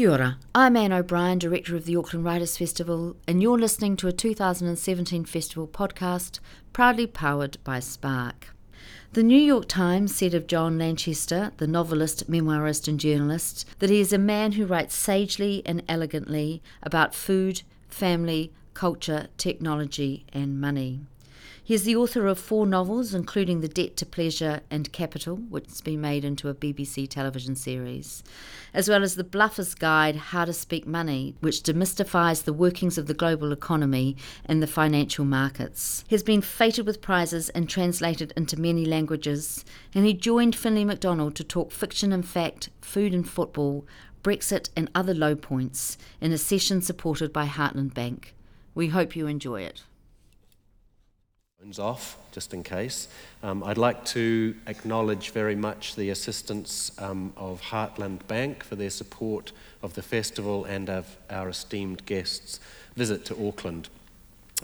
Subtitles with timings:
[0.00, 0.38] Kia ora.
[0.54, 5.26] I'm Anne O'Brien, Director of the Auckland Writers Festival, and you're listening to a 2017
[5.26, 6.40] festival podcast
[6.72, 8.54] proudly powered by Spark.
[9.12, 14.00] The New York Times said of John Lanchester, the novelist, memoirist, and journalist, that he
[14.00, 17.60] is a man who writes sagely and elegantly about food,
[17.90, 21.00] family, culture, technology, and money.
[21.70, 25.66] He is the author of four novels, including The Debt to Pleasure and Capital, which
[25.66, 28.24] has been made into a BBC television series,
[28.74, 33.06] as well as The Bluffer's Guide How to Speak Money, which demystifies the workings of
[33.06, 36.04] the global economy and the financial markets.
[36.08, 40.82] He has been fated with prizes and translated into many languages, and he joined Finlay
[40.82, 43.86] MacDonald to talk fiction and fact, food and football,
[44.24, 48.34] Brexit, and other low points in a session supported by Heartland Bank.
[48.74, 49.84] We hope you enjoy it
[51.78, 53.06] off, just in case.
[53.42, 58.88] Um, I'd like to acknowledge very much the assistance um, of Heartland Bank for their
[58.88, 59.52] support
[59.82, 62.60] of the festival and of our esteemed guests'
[62.96, 63.90] visit to Auckland.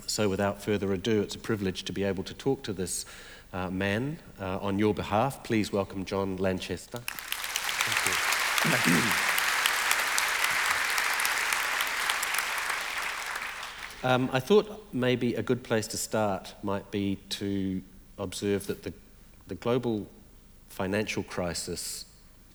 [0.07, 3.05] So, without further ado, it's a privilege to be able to talk to this
[3.53, 5.43] uh, man uh, on your behalf.
[5.43, 6.99] Please welcome John Lanchester.
[7.05, 8.13] Thank you.
[8.77, 9.27] Thank you.
[14.07, 17.81] Um, I thought maybe a good place to start might be to
[18.17, 18.93] observe that the,
[19.49, 20.07] the global
[20.69, 22.05] financial crisis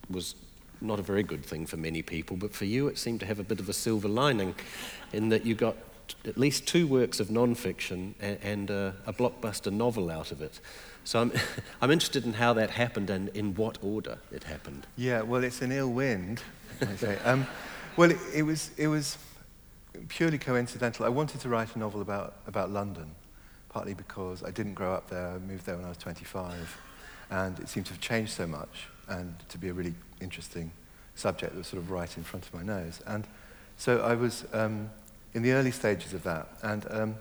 [0.09, 0.33] was
[0.81, 3.37] not a very good thing for many people, but for you it seemed to have
[3.37, 4.55] a bit of a silver lining
[5.11, 5.75] in that you got
[6.25, 10.59] at least two works of non-fiction and, and a, a, blockbuster novel out of it.
[11.03, 11.31] So I'm,
[11.83, 14.87] I'm interested in how that happened and in what order it happened.
[14.97, 16.41] Yeah, well, it's an ill wind.
[17.23, 17.45] Um,
[17.95, 19.19] well, it, it, was, it was
[20.07, 21.05] purely coincidental.
[21.05, 23.11] I wanted to write a novel about, about London,
[23.69, 25.27] partly because I didn't grow up there.
[25.29, 26.81] I moved there when I was 25,
[27.29, 30.71] and it seemed to have changed so much and to be a really interesting
[31.15, 33.01] subject that was sort of right in front of my nose.
[33.05, 33.27] And
[33.77, 34.89] so I was um,
[35.33, 37.15] in the early stages of that, and um,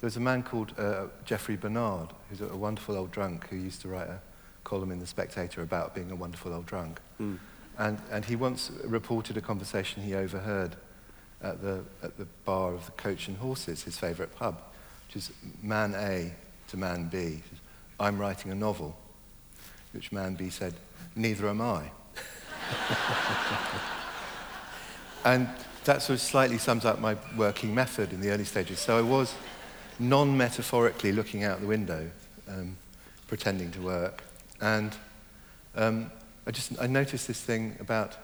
[0.00, 3.56] there was a man called uh, Jeffrey Bernard, who's a, a, wonderful old drunk who
[3.56, 4.18] used to write a
[4.64, 7.00] column in The Spectator about being a wonderful old drunk.
[7.20, 7.38] Mm.
[7.78, 10.76] And, and he once reported a conversation he overheard
[11.42, 14.60] at the, at the bar of the Coach and Horses, his favourite pub,
[15.06, 15.30] which is
[15.62, 16.32] man A
[16.68, 17.42] to man B.
[17.98, 18.96] I'm writing a novel.
[19.92, 20.74] Which man B said,
[21.16, 21.90] neither am I.
[25.24, 25.48] and
[25.84, 28.78] that sort of slightly sums up my working method in the early stages.
[28.78, 29.34] So I was
[29.98, 32.10] non-metaphorically looking out the window,
[32.48, 32.76] um,
[33.26, 34.22] pretending to work.
[34.60, 34.94] And
[35.74, 36.10] um,
[36.46, 38.16] I just I noticed this thing about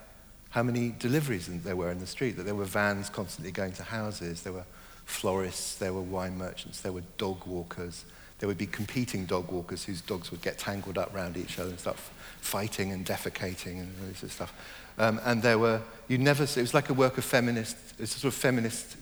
[0.50, 3.82] how many deliveries there were in the street, that there were vans constantly going to
[3.82, 4.64] houses, there were
[5.04, 8.04] florists, there were wine merchants, there were dog walkers.
[8.38, 11.70] There would be competing dog walkers whose dogs would get tangled up around each other
[11.70, 11.96] and start
[12.40, 14.54] fighting and defecating and all this sort of stuff.
[14.98, 18.18] Um, and there were, you never, it was like a work of feminist, it's a
[18.18, 18.96] sort of feminist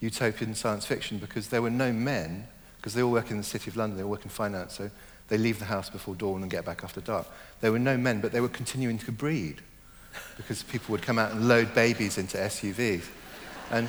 [0.00, 2.46] utopian science fiction because there were no men,
[2.78, 4.90] because they all work in the City of London, they all work in finance, so
[5.28, 7.26] they leave the house before dawn and get back after dark.
[7.60, 9.60] There were no men, but they were continuing to breed
[10.36, 13.04] because people would come out and load babies into SUVs.
[13.70, 13.88] And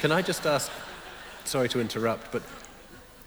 [0.00, 0.70] Can I just ask,
[1.44, 2.42] sorry to interrupt, but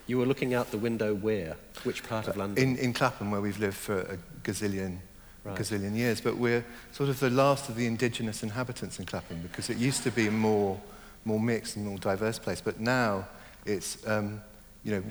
[0.06, 1.56] you were looking out the window where?
[1.84, 2.62] Which part of London?
[2.62, 4.98] In, in Clapham, where we've lived for a gazillion,
[5.44, 5.58] right.
[5.58, 6.20] gazillion years.
[6.20, 10.02] But we're sort of the last of the indigenous inhabitants in Clapham because it used
[10.04, 10.80] to be a more,
[11.24, 12.60] more mixed and more diverse place.
[12.60, 13.26] But now
[13.64, 14.40] it's, um,
[14.84, 15.02] you know,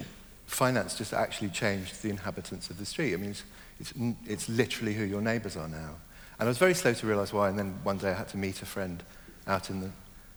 [0.46, 3.14] finance just actually changed the inhabitants of the street.
[3.14, 3.44] I mean, it's,
[3.80, 3.94] it's,
[4.26, 5.96] it's literally who your neighbours are now.
[6.40, 8.38] And I was very slow to realise why, and then one day I had to
[8.38, 9.02] meet a friend
[9.48, 9.92] out in the,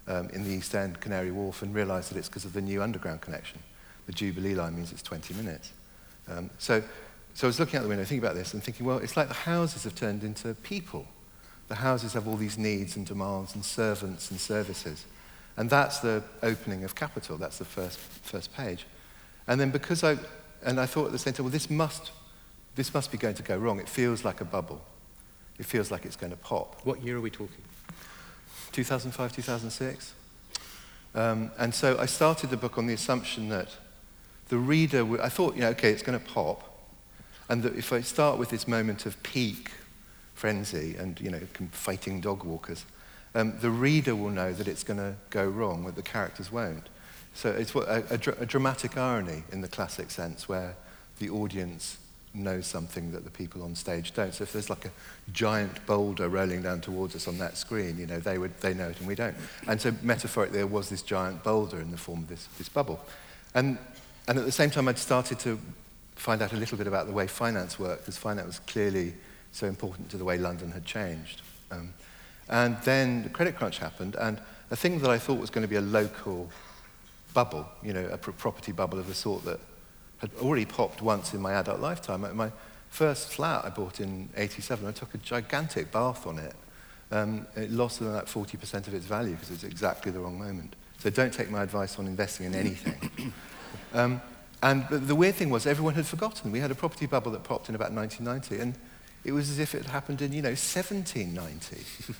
[0.06, 2.82] um, in the East End, Canary Wharf, and realise that it's because of the new
[2.82, 3.58] underground connection.
[4.06, 5.72] The Jubilee line means it's 20 minutes.
[6.28, 6.82] Um, so,
[7.34, 9.28] so I was looking out the window, thinking about this, and thinking, well, it's like
[9.28, 11.04] the houses have turned into people.
[11.66, 15.04] The houses have all these needs and demands and servants and services.
[15.56, 17.36] And that's the opening of capital.
[17.36, 18.86] That's the first, first page.
[19.48, 20.16] And then because I,
[20.64, 22.12] and I thought at the same time, well, this must,
[22.76, 23.80] this must be going to go wrong.
[23.80, 24.80] It feels like a bubble
[25.58, 26.80] it feels like it's going to pop.
[26.84, 27.62] What year are we talking?
[28.72, 30.14] 2005, 2006.
[31.14, 33.68] Um, and so I started the book on the assumption that
[34.48, 36.64] the reader, w- I thought, you know, okay, it's going to pop.
[37.48, 39.70] And that if I start with this moment of peak
[40.34, 41.40] frenzy and, you know,
[41.72, 42.84] fighting dog walkers,
[43.34, 46.88] um, the reader will know that it's going to go wrong, but the characters won't.
[47.34, 50.76] So it's what, a, a, dr- a dramatic irony in the classic sense where
[51.18, 51.98] the audience
[52.34, 54.32] know something that the people on stage don't.
[54.34, 54.90] So if there's like a
[55.32, 58.88] giant boulder rolling down towards us on that screen, you know, they, would, they know
[58.88, 59.36] it and we don't.
[59.66, 63.00] And so metaphorically, there was this giant boulder in the form of this, this bubble.
[63.54, 63.78] And,
[64.26, 65.58] and at the same time, I'd started to
[66.14, 69.14] find out a little bit about the way finance worked, because finance was clearly
[69.52, 71.42] so important to the way London had changed.
[71.70, 71.92] Um,
[72.50, 74.40] And then the credit crunch happened, and
[74.70, 76.48] a thing that I thought was going to be a local
[77.34, 79.60] bubble, you know, a property bubble of the sort that
[80.18, 82.24] had already popped once in my adult lifetime.
[82.36, 82.50] My
[82.90, 86.54] first flat I bought in 87, I took a gigantic bath on it.
[87.10, 90.76] Um, it lost about 40% of its value because it was exactly the wrong moment.
[90.98, 93.32] So don't take my advice on investing in anything.
[93.94, 94.20] um,
[94.62, 96.50] and the weird thing was everyone had forgotten.
[96.50, 98.74] We had a property bubble that popped in about 1990, and
[99.24, 101.76] it was as if it happened in, you know, 1790.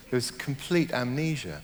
[0.06, 1.62] it was complete amnesia.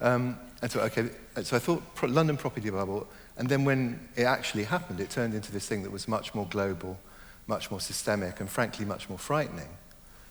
[0.00, 1.08] Um, and so, okay,
[1.42, 5.32] so I thought pro- London property bubble, and then when it actually happened, it turned
[5.32, 6.98] into this thing that was much more global,
[7.46, 9.68] much more systemic, and frankly, much more frightening.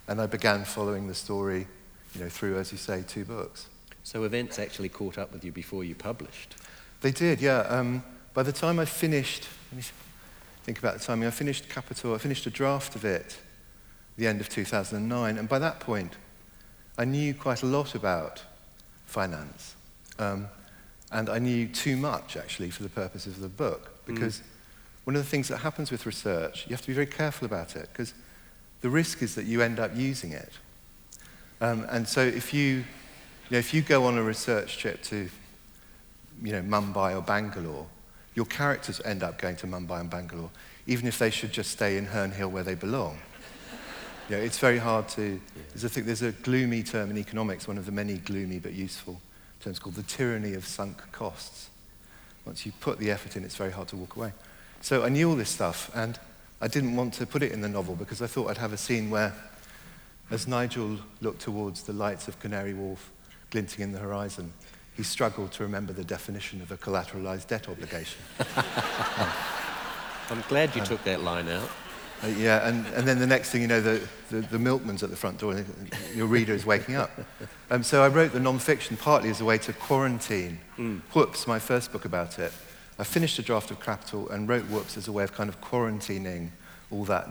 [0.09, 1.68] And I began following the story,
[2.13, 3.68] you know, through, as you say, two books.
[4.04, 6.56] So events actually caught up with you before you published?
[7.01, 7.59] They did, yeah.
[7.62, 9.83] Um, by the time I finished, let me
[10.63, 13.38] think about the timing, I finished Capital, I finished a draft of it
[14.18, 16.13] the end of 2009, and by that point,
[16.98, 18.44] I knew quite a lot about
[19.06, 19.75] finance.
[20.18, 20.48] Um,
[21.12, 24.13] and I knew too much, actually, for the purposes of the book, mm.
[24.13, 24.44] because mm.
[25.06, 27.75] one of the things that happens with research, you have to be very careful about
[27.75, 28.13] it, because
[28.81, 30.51] the risk is that you end up using it.
[31.62, 32.83] Um, and so if you, you
[33.51, 35.30] know, if you go on a research trip to
[36.44, 37.88] you know, Mumbai or Bangalore,
[38.36, 40.51] your characters end up going to Mumbai and Bangalore,
[40.86, 43.18] even if they should just stay in Herne Hill where they belong.
[44.30, 45.39] you know, it's very hard to.
[45.69, 48.74] There's a, thing, there's a gloomy term in economics, one of the many gloomy but
[48.74, 49.19] useful
[49.68, 51.69] terms called the tyranny of sunk costs.
[52.46, 54.31] Once you put the effort in, it's very hard to walk away.
[54.80, 56.18] So I knew all this stuff, and
[56.62, 58.78] I didn't want to put it in the novel because I thought I'd have a
[58.78, 59.34] scene where,
[60.31, 63.12] as Nigel looked towards the lights of Canary Wharf
[63.50, 64.54] glinting in the horizon,
[64.96, 68.22] he struggled to remember the definition of a collateralized debt obligation.
[70.30, 71.69] I'm glad you uh, took that line out.
[72.24, 75.12] Uh, yeah, and, and then the next thing you know, the, the, the, milkman's at
[75.12, 77.12] the front door and your reader is waking up.
[77.69, 81.02] Um, so I wrote the non-fiction partly as a way to quarantine mm.
[81.14, 82.52] Whoops, my first book about it.
[82.98, 85.62] I finished a draft of Capital and wrote Whoops as a way of kind of
[85.62, 86.50] quarantining
[86.90, 87.28] all that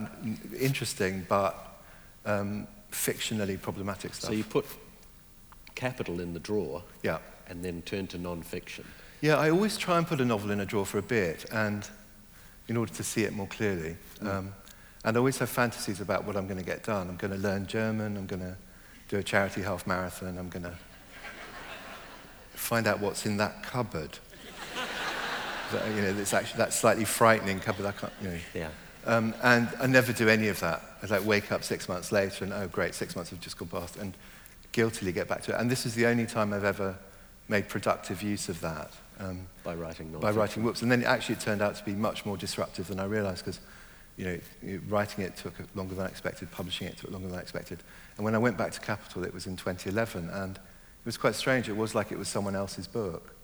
[0.57, 1.81] interesting but
[2.25, 4.31] um, fictionally problematic stuff.
[4.31, 4.67] So you put
[5.75, 7.19] Capital in the drawer yeah.
[7.49, 8.85] and then turned to non-fiction.
[9.21, 11.89] Yeah, I always try and put a novel in a drawer for a bit and
[12.69, 13.97] in order to see it more clearly.
[14.21, 14.29] Mm.
[14.29, 14.53] Um,
[15.07, 17.09] and I always have fantasies about what I'm going to get done.
[17.09, 18.57] I'm going to learn German, I'm going to
[19.09, 20.75] do a charity half marathon, I'm going to
[22.55, 24.19] find out what's in that cupboard.
[25.73, 27.87] that, you know, it's actually that slightly frightening cupboard.
[27.87, 28.39] I can't, you know.
[28.53, 28.69] Yeah.
[29.07, 30.83] Um, and I never do any of that.
[31.01, 33.69] I like wake up six months later and oh great, six months have just gone
[33.69, 34.15] past, and
[34.73, 35.61] guiltily get back to it.
[35.61, 36.97] And this is the only time I've ever
[37.49, 38.91] made productive use of that.
[39.21, 40.83] Um, by writing By writing whoops.
[40.83, 43.61] And then actually it turned out to be much more disruptive than I realized because
[44.17, 44.25] you
[44.63, 47.83] know, writing it took longer than I expected, publishing it took longer than I expected.
[48.17, 51.35] And when I went back to Capital, it was in 2011, and it was quite
[51.35, 51.69] strange.
[51.69, 53.35] It was like it was someone else's book.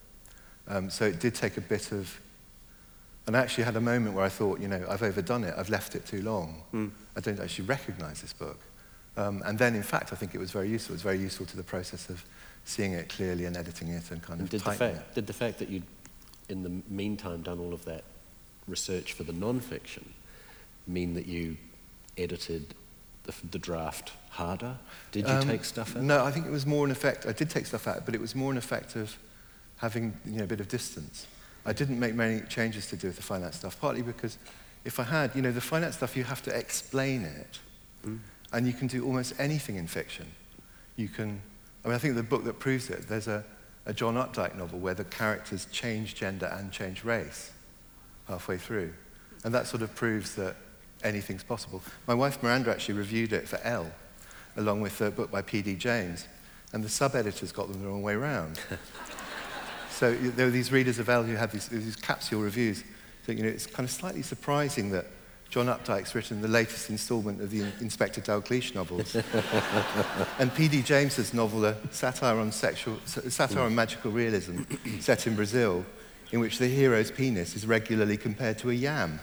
[0.68, 2.20] Um, so it did take a bit of.
[3.26, 5.54] And I actually had a moment where I thought, you know, I've overdone it.
[5.56, 6.62] I've left it too long.
[6.74, 6.90] Mm.
[7.16, 8.58] I don't actually recognize this book.
[9.16, 10.94] Um, and then, in fact, I think it was very useful.
[10.94, 12.24] It was very useful to the process of
[12.64, 15.14] seeing it clearly and editing it and kind of did the fact, it.
[15.14, 15.84] Did the fact that you'd,
[16.48, 18.02] in the meantime, done all of that
[18.66, 20.12] research for the non-fiction
[20.86, 21.56] mean that you
[22.16, 22.74] edited
[23.24, 24.76] the, the draft harder?
[25.10, 26.02] Did you um, take stuff out?
[26.02, 27.26] No, I think it was more an effect.
[27.26, 29.16] I did take stuff out, but it was more an effect of
[29.76, 31.26] having you know, a bit of distance.
[31.64, 34.38] I didn't make many changes to do with the finance stuff, partly because
[34.84, 37.58] if I had, you know, the finance stuff, you have to explain it.
[38.04, 38.18] Mm.
[38.52, 40.26] And you can do almost anything in fiction.
[40.96, 41.40] You can,
[41.84, 43.44] I mean, I think the book that proves it, there's a,
[43.86, 47.52] a John Updike novel where the characters change gender and change race
[48.28, 48.92] halfway through.
[49.44, 50.56] And that sort of proves that
[51.04, 51.82] anything's possible.
[52.06, 53.90] My wife Miranda actually reviewed it for Elle,
[54.56, 55.76] along with a book by P.D.
[55.76, 56.26] James,
[56.72, 58.60] and the sub-editors got them the wrong way around.
[59.90, 62.82] so there were these readers of Elle who had these, these capsule reviews.
[63.26, 65.06] So, you know, it's kind of slightly surprising that
[65.52, 69.14] John Updike's written the latest installment of the Inspector Dalgliesh novels.
[70.38, 70.80] and P.D.
[70.80, 74.62] James's novel, a satire on, sexual, satire on magical realism,
[74.98, 75.84] set in Brazil,
[76.30, 79.20] in which the hero's penis is regularly compared to a yam.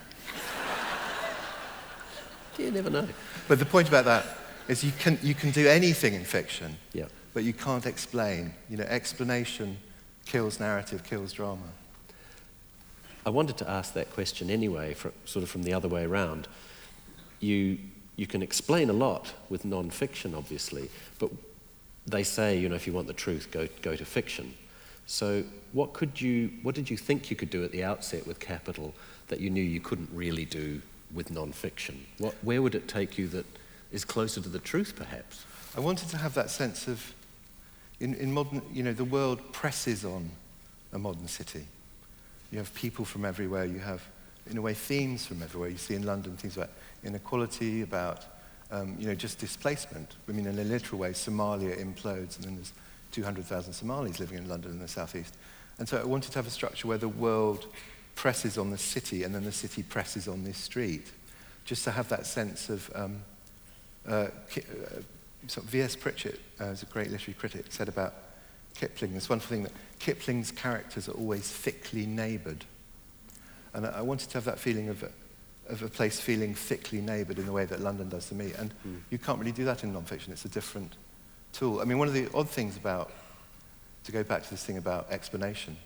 [2.60, 3.08] You never know.
[3.48, 4.26] But the point about that
[4.68, 7.06] is you can, you can do anything in fiction, yeah.
[7.34, 8.54] but you can't explain.
[8.70, 9.78] You know, explanation
[10.26, 11.64] kills narrative, kills drama.
[13.26, 16.48] I wanted to ask that question anyway, for, sort of from the other way around.
[17.40, 17.80] You,
[18.16, 21.32] you can explain a lot with non-fiction, obviously, but
[22.06, 24.54] they say, you know, if you want the truth, go, go to fiction.
[25.06, 28.40] So what, could you, what did you think you could do at the outset with
[28.40, 28.94] Capital
[29.30, 30.82] that you knew you couldn't really do
[31.14, 32.06] with non-fiction?
[32.18, 33.46] What, where would it take you that
[33.92, 35.46] is closer to the truth, perhaps?
[35.76, 37.14] I wanted to have that sense of
[38.00, 40.30] in, in modern, you know, the world presses on
[40.94, 41.66] a modern city.
[42.52, 43.66] You have people from everywhere.
[43.66, 44.02] You have,
[44.50, 45.70] in a way, themes from everywhere.
[45.70, 46.70] You see in London things about
[47.04, 48.26] inequality, about,
[48.72, 50.16] um, you know, just displacement.
[50.28, 52.74] I mean, in a literal way, Somalia implodes, and then there's
[53.12, 55.36] 200,000 Somalis living in London in the southeast.
[55.78, 57.68] And so I wanted to have a structure where the world
[58.20, 61.10] presses on the city, and then the city presses on this street,
[61.64, 62.92] just to have that sense of.
[62.94, 63.22] Um,
[64.08, 65.02] uh, uh,
[65.56, 65.96] of V.S.
[65.96, 68.14] Pritchett, uh, a great literary critic, said about
[68.76, 72.66] Kipling, this wonderful thing that Kipling's characters are always thickly neighboured.
[73.74, 75.12] And I, I wanted to have that feeling of a,
[75.72, 78.52] of a place feeling thickly neighboured in the way that London does to me.
[78.58, 79.00] And mm.
[79.10, 80.30] you can't really do that in nonfiction.
[80.30, 80.98] It's a different
[81.54, 81.80] tool.
[81.80, 83.12] I mean, one of the odd things about,
[84.04, 85.78] to go back to this thing about explanation,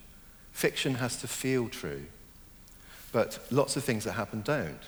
[0.52, 2.06] fiction has to feel true,
[3.14, 4.82] but lots of things that happen don't.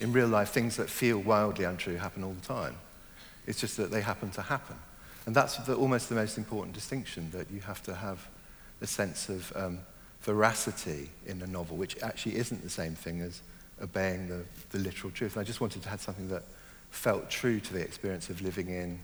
[0.00, 2.76] In real life, things that feel wildly untrue happen all the time.
[3.46, 4.76] It's just that they happen to happen.
[5.26, 8.26] And that's the, almost the most important distinction, that you have to have
[8.80, 9.80] a sense of um,
[10.22, 13.42] veracity in a novel, which actually isn't the same thing as
[13.82, 15.34] obeying the, the literal truth.
[15.36, 16.44] And I just wanted to have something that
[16.90, 18.98] felt true to the experience of living in,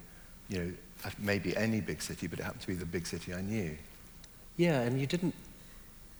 [0.48, 0.72] you know,
[1.18, 3.76] maybe any big city, but it happened to be the big city I knew.
[4.56, 5.34] Yeah, and you didn't,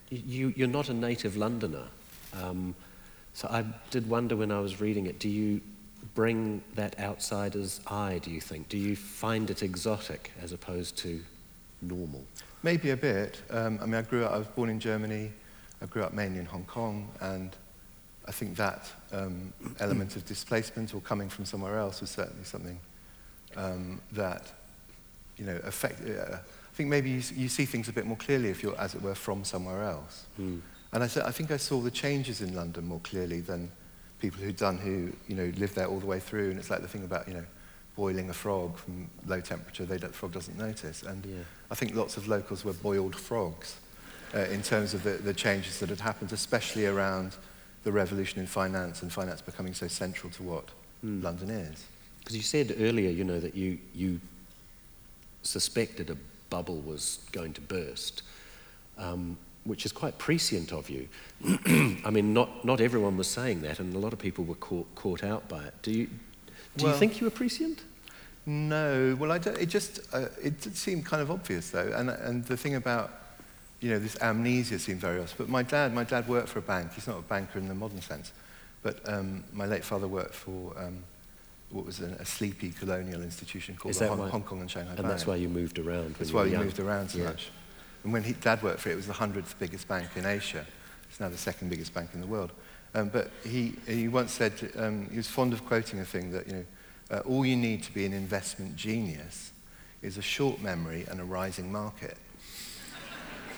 [0.09, 1.87] you, you're not a native Londoner.
[2.33, 2.75] Um,
[3.33, 5.61] so I did wonder when I was reading it, do you
[6.13, 8.69] bring that outsider's eye, do you think?
[8.69, 11.21] Do you find it exotic as opposed to
[11.81, 12.23] normal?
[12.63, 13.41] Maybe a bit.
[13.49, 15.31] Um, I mean, I grew up, I was born in Germany,
[15.81, 17.55] I grew up mainly in Hong Kong, and
[18.27, 22.79] I think that um, element of displacement or coming from somewhere else was certainly something
[23.55, 24.51] um, that,
[25.37, 28.49] you know, affect, uh, I think maybe you, you, see things a bit more clearly
[28.49, 30.25] if you're, as it were, from somewhere else.
[30.39, 30.61] Mm.
[30.95, 33.69] And I, I think I saw the changes in London more clearly than
[34.21, 36.51] people who'd done who, you know, lived there all the way through.
[36.51, 37.43] And it's like the thing about, you know,
[37.97, 41.03] boiling a frog from low temperature, they the frog doesn't notice.
[41.03, 41.43] And yeah.
[41.69, 43.75] I think lots of locals were boiled frogs
[44.33, 47.35] uh, in terms of the, the changes that had happened, especially around
[47.83, 50.69] the revolution in finance and finance becoming so central to what
[51.05, 51.21] mm.
[51.21, 51.83] London is.
[52.19, 54.21] Because you said earlier, you know, that you, you
[55.43, 56.15] suspected a
[56.49, 58.23] bubble was going to burst.
[58.97, 61.07] Um, which is quite prescient of you.
[62.05, 64.93] I mean, not, not everyone was saying that, and a lot of people were caught,
[64.95, 65.73] caught out by it.
[65.81, 66.07] Do you,
[66.77, 67.83] do well, you think you were prescient?
[68.45, 69.17] No.
[69.19, 71.91] Well, I don't, it just uh, it did seem kind of obvious, though.
[71.95, 73.11] And, and the thing about,
[73.81, 75.33] you know, this amnesia seemed very obvious.
[75.35, 76.93] But my dad, my dad worked for a bank.
[76.93, 78.31] He's not a banker in the modern sense.
[78.83, 81.03] But um, my late father worked for um,
[81.71, 84.97] what was a, a sleepy colonial institution called the Hong, Hong, Kong and Shanghai and
[84.97, 85.05] Bank.
[85.05, 86.15] And that's why you moved around.
[86.15, 86.65] That's why you young.
[86.65, 87.25] moved around so yeah.
[87.25, 87.49] much.
[88.05, 90.63] And when he, Dad worked for it, it was the 100th biggest bank in Asia.
[91.09, 92.51] It's now the second biggest bank in the world.
[92.93, 96.45] Um, but he, he once said, um, he was fond of quoting a thing that,
[96.45, 96.65] you know,
[97.09, 99.51] uh, all you need to be an investment genius
[100.03, 102.15] is a short memory and a rising market.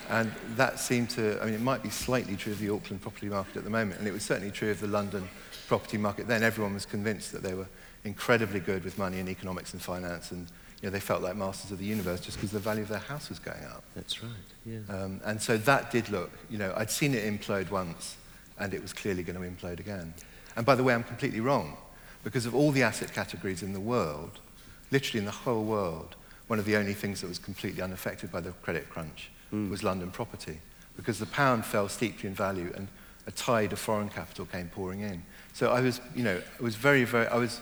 [0.10, 3.28] and that seemed to, I mean, it might be slightly true of the Auckland property
[3.28, 5.28] market at the moment, and it was certainly true of the London
[5.68, 6.42] property market then.
[6.42, 7.68] Everyone was convinced that they were
[8.06, 10.48] incredibly good with money and economics and finance and
[10.82, 13.00] you know, they felt like masters of the universe just because the value of their
[13.00, 13.84] house was going up.
[13.96, 14.32] That's right,
[14.66, 14.80] yeah.
[14.90, 18.18] Um, and so that did look, you know, I'd seen it implode once,
[18.60, 20.14] and it was clearly going to implode again.
[20.56, 21.78] And by the way, I'm completely wrong,
[22.24, 24.40] because of all the asset categories in the world,
[24.92, 26.16] literally in the whole world,
[26.48, 29.70] one of the only things that was completely unaffected by the credit crunch mm.
[29.70, 30.60] was London property,
[30.96, 32.88] because the pound fell steeply in value and
[33.28, 35.22] a tide of foreign capital came pouring in.
[35.54, 37.62] So I was, you know, I was very, very, I was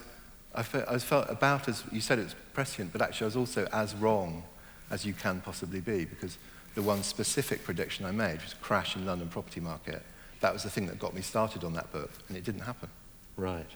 [0.55, 3.35] I felt, I felt about as, you said it was prescient, but actually I was
[3.35, 4.43] also as wrong
[4.89, 6.37] as you can possibly be because
[6.75, 10.01] the one specific prediction I made was crash in London property market.
[10.41, 12.89] That was the thing that got me started on that book, and it didn't happen.
[13.37, 13.69] Right.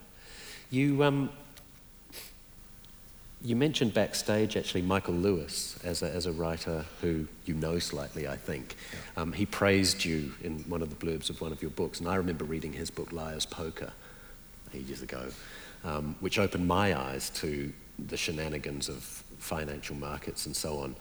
[0.70, 1.30] You, um,
[3.42, 8.28] you mentioned backstage actually Michael Lewis as a, as a writer who you know slightly,
[8.28, 8.76] I think.
[8.94, 9.22] Yeah.
[9.22, 12.08] Um, he praised you in one of the blurbs of one of your books, and
[12.08, 13.92] I remember reading his book Liar's Poker
[14.74, 15.30] ages ago
[15.84, 19.04] um, which opened my eyes to the shenanigans of
[19.40, 20.96] financial markets and so on.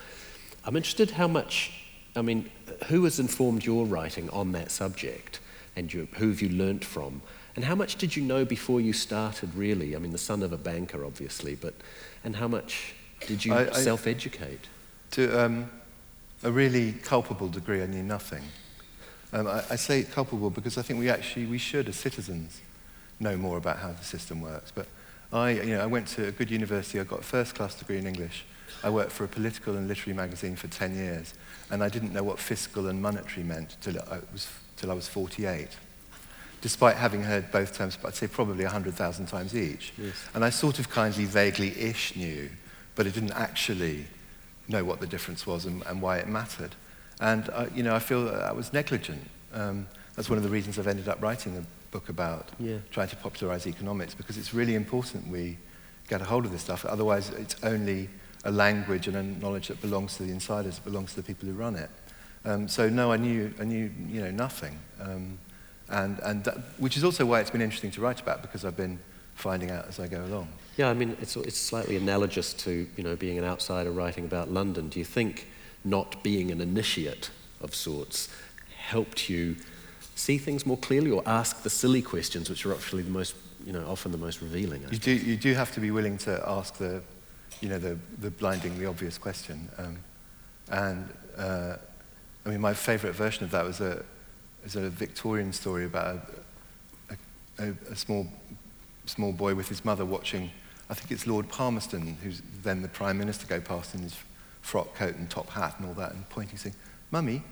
[0.64, 1.72] I'm interested how much,
[2.16, 2.50] I mean,
[2.86, 5.40] who has informed your writing on that subject
[5.76, 7.22] and you, who have you learnt from?
[7.56, 9.96] And how much did you know before you started, really?
[9.96, 11.74] I mean, the son of a banker, obviously, but,
[12.22, 12.94] and how much
[13.26, 14.60] did you I, self educate?
[15.12, 15.70] To um,
[16.44, 18.42] a really culpable degree, I knew nothing.
[19.32, 22.60] Um, I, I say culpable because I think we actually, we should, as citizens,
[23.20, 24.72] know more about how the system works.
[24.74, 24.86] But
[25.32, 27.00] I, you know, I went to a good university.
[27.00, 28.44] I got a first-class degree in English.
[28.82, 31.34] I worked for a political and literary magazine for 10 years,
[31.70, 35.08] and I didn't know what fiscal and monetary meant till I was, till I was
[35.08, 35.68] 48,
[36.60, 39.92] despite having heard both terms, but I'd say probably 100,000 times each.
[39.98, 40.14] Yes.
[40.34, 42.50] And I sort of kindly, vaguely-ish knew,
[42.94, 44.06] but I didn't actually
[44.68, 46.74] know what the difference was and, and why it mattered.
[47.20, 49.28] And, uh, you know, I feel that, that was negligent.
[49.52, 52.78] Um, that's one of the reasons I've ended up writing a book about Yeah.
[52.90, 55.58] trying to popularize economics, because it's really important we
[56.08, 56.84] get a hold of this stuff.
[56.84, 58.08] Otherwise, it's only
[58.44, 61.48] a language and a knowledge that belongs to the insiders, it belongs to the people
[61.48, 61.90] who run it.
[62.44, 64.78] Um, so no, I knew, I knew, you know, nothing.
[65.00, 65.38] Um,
[65.88, 68.76] and, and that, which is also why it's been interesting to write about, because I've
[68.76, 68.98] been
[69.34, 70.48] finding out as I go along.
[70.76, 74.50] Yeah, I mean, it's, it's slightly analogous to, you know, being an outsider writing about
[74.50, 74.88] London.
[74.88, 75.48] Do you think
[75.84, 77.30] not being an initiate
[77.60, 78.28] of sorts
[78.76, 79.56] helped you
[80.18, 83.72] see things more clearly or ask the silly questions, which are actually the most, you
[83.72, 84.84] know, often the most revealing?
[84.84, 87.02] I You do, you do have to be willing to ask the,
[87.60, 89.68] you know, the, the blindingly obvious question.
[89.78, 89.96] Um,
[90.70, 91.76] and uh,
[92.44, 94.04] I mean, my favourite version of that was a,
[94.64, 96.28] is a Victorian story about
[97.10, 97.16] a,
[97.64, 98.26] a, a small,
[99.06, 100.50] small boy with his mother watching,
[100.90, 104.16] I think it's Lord Palmerston, who's then the Prime Minister, go past in his
[104.62, 106.74] frock coat and top hat and all that, and pointing, saying,
[107.12, 107.42] Mummy,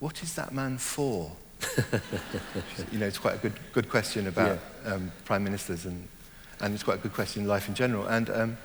[0.00, 1.30] what is that man for?
[2.92, 6.06] you know, it's quite a good, good question about um, prime ministers, and,
[6.60, 8.06] and it's quite a good question in life in general.
[8.06, 8.58] And um,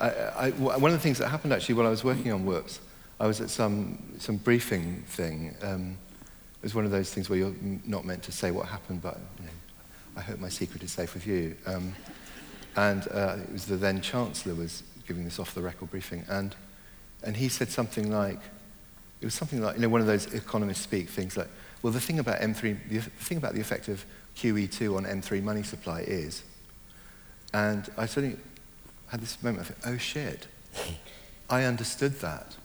[0.00, 2.80] I, I, one of the things that happened actually while I was working on Whoops,
[3.20, 5.54] I was at some, some briefing thing.
[5.62, 5.96] Um,
[6.54, 9.18] it was one of those things where you're not meant to say what happened, but
[9.38, 9.52] you know,
[10.16, 11.56] I hope my secret is safe with you.
[11.66, 11.94] Um,
[12.76, 16.54] and uh, it was the then Chancellor was giving this off-the-record briefing, and,
[17.24, 18.38] and he said something like,
[19.20, 21.48] it was something like, you know, one of those economists speak things like,
[21.82, 24.04] well, the thing about M3, the thing about the effect of
[24.36, 26.42] QE2 on M3 money supply is,
[27.54, 28.36] and I suddenly
[29.08, 30.46] had this moment of, oh shit,
[31.50, 32.56] I understood that.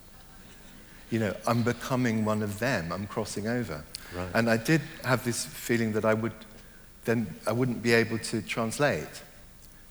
[1.10, 3.84] You know, I'm becoming one of them, I'm crossing over.
[4.16, 4.30] Right.
[4.34, 6.34] And I did have this feeling that I would,
[7.06, 9.22] then I wouldn't be able to translate.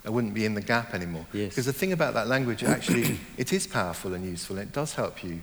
[0.04, 1.26] I wouldn't be in the gap anymore.
[1.32, 1.50] Yes.
[1.50, 4.94] Because the thing about that language, actually, it is powerful and useful, and it does
[4.94, 5.40] help you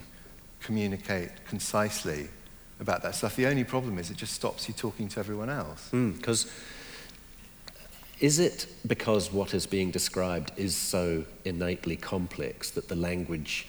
[0.59, 2.27] communicate concisely
[2.79, 3.35] about that stuff.
[3.35, 5.89] The only problem is it just stops you talking to everyone else.
[5.89, 6.51] Hmm, because
[8.19, 13.67] is it because what is being described is so innately complex that the language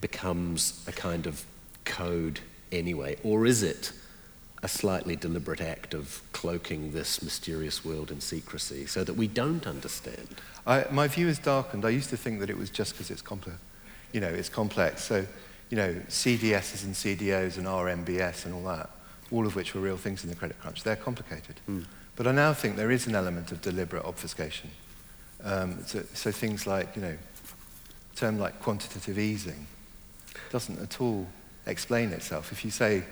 [0.00, 1.44] becomes a kind of
[1.84, 2.40] code
[2.72, 3.16] anyway?
[3.22, 3.92] Or is it
[4.62, 9.66] a slightly deliberate act of cloaking this mysterious world in secrecy so that we don't
[9.66, 10.28] understand?
[10.66, 11.84] I, my view is darkened.
[11.84, 13.58] I used to think that it was just because it's complex.
[14.12, 15.04] You know, it's complex.
[15.04, 15.26] So,
[15.74, 18.90] you know, CDSs and CDOs and RMBS and all that,
[19.32, 21.56] all of which were real things in the credit crunch, they're complicated.
[22.14, 24.70] But I now think there is an element of deliberate obfuscation.
[25.42, 27.16] Um, so, so things like, you know,
[28.12, 29.66] a term like quantitative easing
[30.52, 31.26] doesn't at all
[31.66, 32.52] explain itself.
[32.52, 33.02] If you say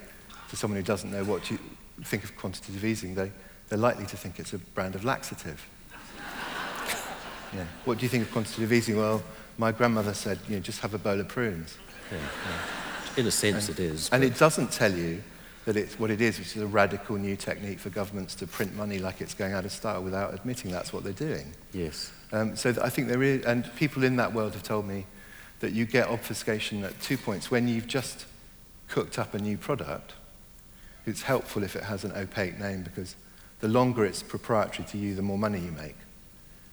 [0.48, 1.59] to someone who doesn't know what you
[2.05, 3.33] think of quantitative easing, they,
[3.70, 5.66] they're likely to think it's a brand of laxative.
[7.55, 7.66] Yeah.
[7.85, 8.96] What do you think of quantitative easing?
[8.96, 9.22] Well,
[9.59, 11.77] my grandmother said, you know, just have a bowl of prunes.
[13.16, 14.09] In a sense, it is.
[14.11, 15.22] And but- it doesn't tell you
[15.64, 18.75] that it's what it is, which is a radical new technique for governments to print
[18.77, 21.53] money like it's going out of style without admitting that's what they're doing.
[21.72, 22.12] yes.
[22.35, 25.05] Um, so I think there is, and people in that world have told me
[25.61, 27.51] that you get obfuscation at two points.
[27.51, 28.25] When you've just
[28.88, 30.14] cooked up a new product,
[31.05, 33.16] it's helpful if it has an opaque name because
[33.61, 35.96] the longer it's proprietary to you, the more money you make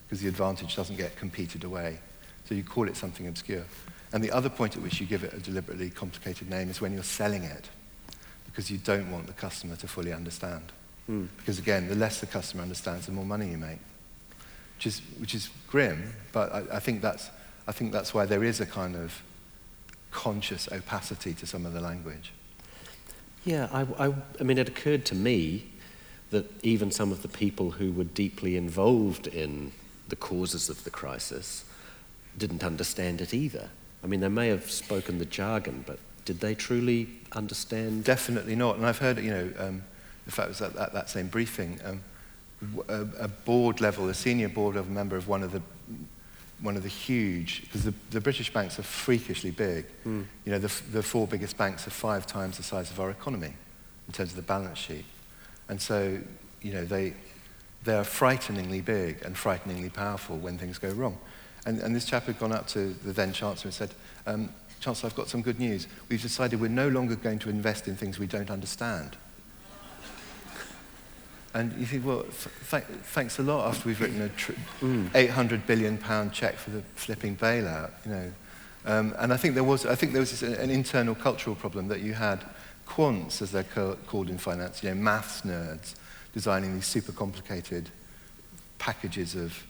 [0.09, 1.99] because the advantage doesn't get competed away.
[2.45, 3.63] So you call it something obscure.
[4.11, 6.93] And the other point at which you give it a deliberately complicated name is when
[6.93, 7.69] you're selling it
[8.45, 10.71] because you don't want the customer to fully understand.
[11.05, 11.25] Hmm.
[11.37, 13.79] Because again, the less the customer understands, the more money you make
[14.79, 17.29] which is, which is grim, but I, I, think that's,
[17.67, 19.21] I think that's why there is a kind of
[20.09, 22.31] conscious opacity to some of the language.
[23.43, 25.65] Yeah, I, I, I mean, it occurred to me
[26.29, 29.73] that even some of the people who were deeply involved in
[30.07, 31.65] the causes of the crisis
[32.37, 33.71] didn't understand it either.
[34.03, 38.03] I mean, they may have spoken the jargon, but did they truly understand?
[38.03, 38.77] Definitely not.
[38.77, 39.83] And I've heard, you know, um,
[40.25, 42.01] in fact, it was at, at that same briefing, um,
[42.87, 45.61] a, a board level, a senior board level member of one of the
[46.61, 49.85] one of the huge, because the, the British banks are freakishly big.
[50.43, 53.53] You know, the, the four biggest banks are five times the size of our economy
[54.07, 55.05] in terms of the balance sheet.
[55.69, 56.19] And so,
[56.61, 57.13] you know, they,
[57.85, 61.17] they are frighteningly big and frighteningly powerful when things go wrong.
[61.69, 63.91] And, and this chap had gone up to the then Chancellor and said,
[64.25, 65.85] um, Chancellor, I've got some good news.
[66.09, 69.15] We've decided we're no longer going to invest in things we don't understand.
[71.53, 74.53] And you think, well, th- th- thanks a lot after we've written a tr-
[75.13, 78.31] 800 billion pound check for the flipping bailout, you know.
[78.85, 81.87] Um, and I think there was, I think there was this, an internal cultural problem
[81.89, 82.43] that you had
[82.87, 85.93] quants, as they're ca- called in finance, you know, maths nerds,
[86.33, 87.91] designing these super complicated
[88.79, 89.67] packages of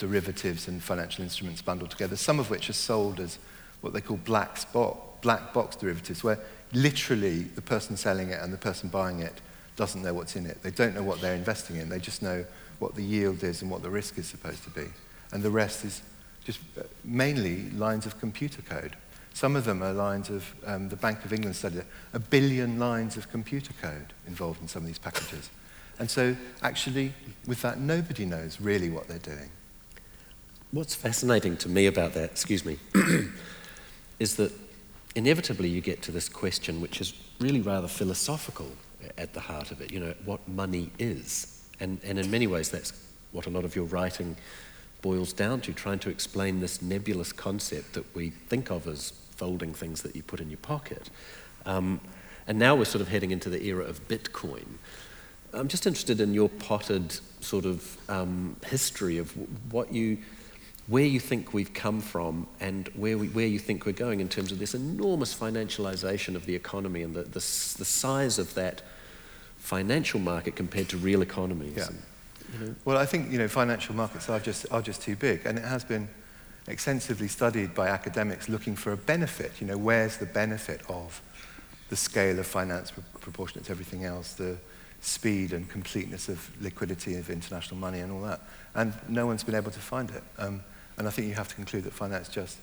[0.00, 3.38] derivatives and financial instruments bundled together, some of which are sold as
[3.82, 6.38] what they call black spot black box derivatives where
[6.72, 9.40] literally the person selling it and the person buying it
[9.76, 10.62] doesn't know what's in it.
[10.62, 11.88] They don't know what they're investing in.
[11.88, 12.44] They just know
[12.78, 14.86] what the yield is and what the risk is supposed to be.
[15.32, 16.02] And the rest is
[16.44, 18.96] just uh, mainly lines of computer code.
[19.32, 23.16] Some of them are lines of, um, the Bank of England studied a billion lines
[23.16, 25.50] of computer code involved in some of these packages.
[25.98, 27.12] And so, actually,
[27.46, 29.50] with that, nobody knows really what they're doing.
[30.72, 32.78] What's fascinating to me about that, excuse me,
[34.20, 34.52] is that
[35.16, 38.70] inevitably you get to this question, which is really rather philosophical
[39.18, 41.64] at the heart of it, you know, what money is.
[41.80, 42.92] And, and in many ways, that's
[43.32, 44.36] what a lot of your writing
[45.02, 49.72] boils down to, trying to explain this nebulous concept that we think of as folding
[49.72, 51.10] things that you put in your pocket.
[51.66, 52.00] Um,
[52.46, 54.66] and now we're sort of heading into the era of Bitcoin.
[55.52, 59.32] I'm just interested in your potted sort of um, history of
[59.72, 60.18] what you,
[60.90, 64.28] where you think we've come from and where, we, where you think we're going in
[64.28, 68.82] terms of this enormous financialization of the economy and the, the, the size of that
[69.58, 71.76] financial market compared to real economies.
[71.76, 71.86] Yeah.
[71.86, 72.02] And,
[72.52, 72.74] you know.
[72.84, 75.64] Well, I think you know financial markets are just are just too big, and it
[75.64, 76.08] has been
[76.66, 79.52] extensively studied by academics looking for a benefit.
[79.60, 81.22] You know, where's the benefit of
[81.90, 84.56] the scale of finance proportionate to everything else, the
[85.00, 88.40] speed and completeness of liquidity of international money and all that.
[88.74, 90.22] And no one's been able to find it.
[90.38, 90.62] Um,
[91.00, 92.58] and I think you have to conclude that finance just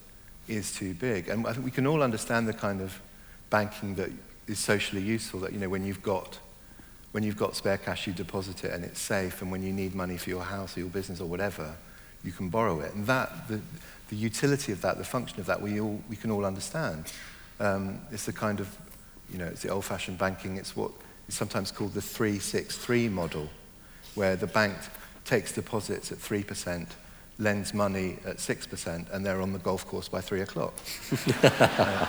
[0.48, 1.28] is too big.
[1.28, 3.02] And I think we can all understand the kind of
[3.50, 4.12] banking that
[4.46, 6.38] is socially useful, that, you know, when you've got
[7.14, 9.96] when you've got spare cash, you deposit it and it's safe, and when you need
[9.96, 11.76] money for your house or your business or whatever,
[12.24, 12.94] you can borrow it.
[12.94, 13.60] And that, the,
[14.10, 17.12] the utility of that, the function of that, we, all, we can all understand.
[17.60, 18.78] Um, it's the kind of,
[19.32, 20.58] you know, it's the old-fashioned banking.
[20.58, 20.92] It's what
[21.28, 23.50] is sometimes called the 363 model,
[24.14, 24.78] where the bank
[25.26, 26.86] takes deposits at 3%,
[27.40, 30.74] lends money at 6%, and they're on the golf course by 3 o'clock.
[31.44, 32.08] uh,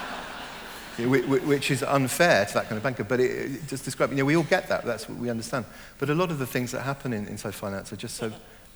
[0.98, 4.24] which is unfair to that kind of banker, but it, it just describes, you know,
[4.24, 5.64] we all get that, that's what we understand.
[5.98, 8.32] But a lot of the things that happen in, inside finance are just so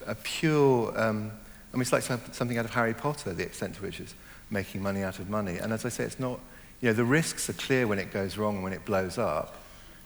[0.07, 1.33] a pure, um,
[1.73, 4.15] I mean, it's like something out of Harry Potter, the extent to which it's
[4.51, 5.59] making money out of money.
[5.59, 6.39] And as I say, it's not,
[6.81, 9.57] you know, the risks are clear when it goes wrong, and when it blows up,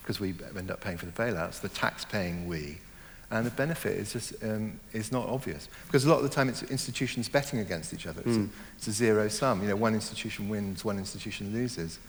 [0.01, 2.77] because we end up paying for the bailouts, the tax-paying we,
[3.29, 6.47] and the benefit is just um, is not obvious because a lot of the time
[6.49, 8.21] it's institutions betting against each other.
[8.21, 8.45] It's, mm.
[8.45, 9.61] a, it's a zero sum.
[9.61, 11.99] You know, one institution wins, one institution loses,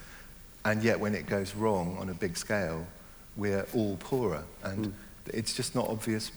[0.65, 2.87] and yet when it goes wrong on a big scale,
[3.37, 4.93] we're all poorer, and mm.
[5.27, 6.31] it's just not obvious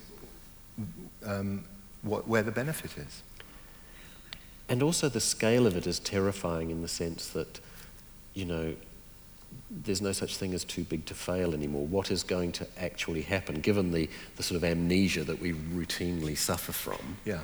[1.26, 1.64] um,
[2.02, 3.22] what, where the benefit is.
[4.70, 7.60] And also the scale of it is terrifying in the sense that,
[8.34, 8.74] you know,
[9.70, 11.88] there's no such thing as too big to fail anymore.
[11.88, 16.38] What is going to actually happen, given the, the sort of amnesia that we routinely
[16.38, 17.18] suffer from?
[17.24, 17.40] Yeah.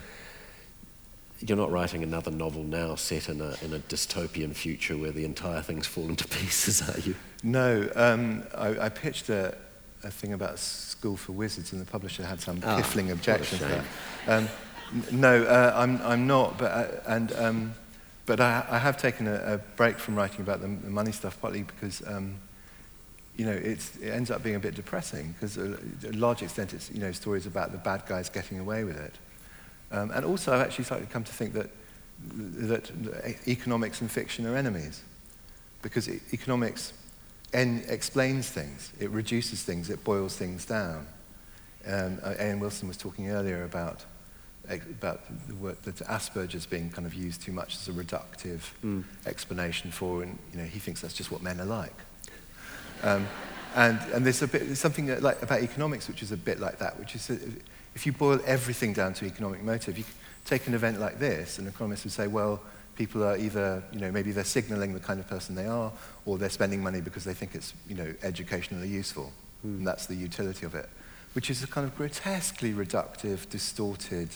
[1.39, 5.23] You're not writing another novel now set in a, in a dystopian future where the
[5.23, 7.15] entire thing's fallen to pieces, are you?
[7.43, 7.89] No.
[7.95, 9.57] Um, I, I, pitched a,
[10.03, 13.67] a thing about School for Wizards, and the publisher had some oh, piffling objections to
[13.67, 13.85] that.
[14.27, 14.49] Um,
[15.11, 17.31] no, uh, I'm, I'm not, but, uh, and...
[17.33, 17.73] Um,
[18.27, 21.41] but I, I have taken a, a, break from writing about the, the money stuff,
[21.41, 22.35] partly because, um,
[23.37, 25.77] you know, it ends up being a bit depressing, because to
[26.09, 29.15] a large extent it's, you know, stories about the bad guys getting away with it.
[29.91, 31.69] Um, and also I've actually started to come to think that,
[32.19, 32.91] that
[33.47, 35.03] economics and fiction are enemies,
[35.81, 36.91] because economics
[37.53, 41.07] en explains things, it reduces things, it boils things down.
[41.87, 44.03] Um, Ian Wilson was talking earlier about
[44.69, 49.03] about the work that Asperger's being kind of used too much as a reductive mm.
[49.25, 51.95] explanation for, and you know, he thinks that's just what men are like.
[53.03, 53.27] Um,
[53.75, 56.79] and, and there's, a bit, there's something like, about economics which is a bit like
[56.79, 57.39] that, which is that
[57.95, 60.03] if you boil everything down to economic motive, you
[60.45, 62.61] take an event like this, and economists would say, well,
[62.95, 65.91] people are either, you know, maybe they're signaling the kind of person they are,
[66.25, 69.31] or they're spending money because they think it's, you know, educationally useful.
[69.65, 69.79] Mm.
[69.79, 70.89] And that's the utility of it,
[71.33, 74.29] which is a kind of grotesquely reductive, distorted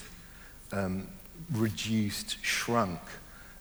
[0.72, 1.06] um,
[1.52, 3.00] reduced, shrunk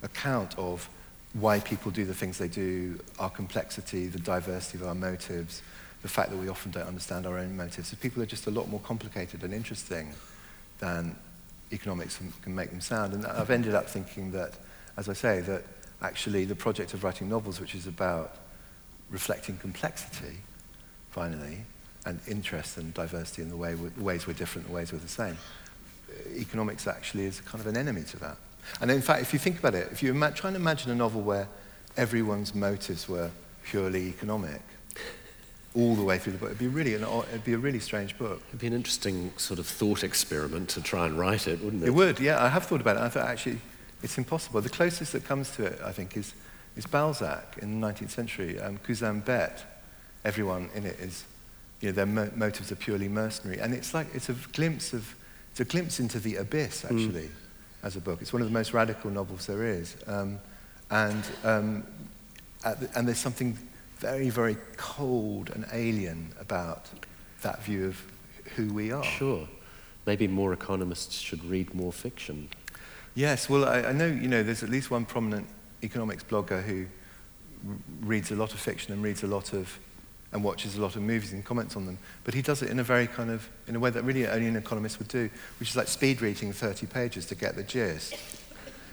[0.03, 0.89] account of
[1.33, 5.61] why people do the things they do, our complexity, the diversity of our motives,
[6.01, 7.89] the fact that we often don't understand our own motives.
[7.89, 10.13] So people are just a lot more complicated and interesting
[10.79, 11.15] than
[11.71, 13.13] economics can make them sound.
[13.13, 14.53] And I've ended up thinking that,
[14.97, 15.63] as I say, that
[16.01, 18.35] actually the project of writing novels, which is about
[19.09, 20.37] reflecting complexity,
[21.11, 21.59] finally,
[22.05, 25.07] and interest and diversity in the, way the ways we're different, the ways we're the
[25.07, 25.37] same,
[26.35, 28.37] economics actually is kind of an enemy to that.
[28.79, 30.95] And in fact, if you think about it, if you ima- try and imagine a
[30.95, 31.47] novel where
[31.97, 33.31] everyone's motives were
[33.63, 34.61] purely economic,
[35.73, 38.17] all the way through the book, it'd be really an, it'd be a really strange
[38.17, 38.41] book.
[38.49, 41.87] It'd be an interesting sort of thought experiment to try and write it, wouldn't it?
[41.87, 42.43] It would, yeah.
[42.43, 43.01] I have thought about it.
[43.01, 43.59] I thought actually
[44.03, 44.61] it's impossible.
[44.61, 46.33] The closest that comes to it, I think, is
[46.75, 48.59] is Balzac in the 19th century.
[48.59, 49.63] Um, Cousin Bette,
[50.23, 51.25] everyone in it is,
[51.81, 53.59] you know, their mo- motives are purely mercenary.
[53.59, 55.15] And it's like, it's a glimpse of,
[55.51, 56.95] it's a glimpse into the abyss, hmm.
[56.95, 57.83] actually, mm.
[57.83, 58.21] as a book.
[58.21, 59.95] It's one of the most radical novels there is.
[60.07, 60.39] Um,
[60.89, 61.83] and, um,
[62.63, 63.57] the, and there's something
[63.97, 66.89] very, very cold and alien about
[67.41, 68.01] that view of
[68.55, 69.03] who we are.
[69.03, 69.47] Sure.
[70.05, 72.49] Maybe more economists should read more fiction.
[73.13, 75.47] Yes, well, I, I know, you know, there's at least one prominent
[75.83, 76.87] economics blogger who
[78.01, 79.77] reads a lot of fiction and reads a lot of
[80.33, 81.97] and watches a lot of movies and comments on them.
[82.23, 84.47] But he does it in a very kind of, in a way that really only
[84.47, 88.15] an economist would do, which is like speed reading 30 pages to get the gist.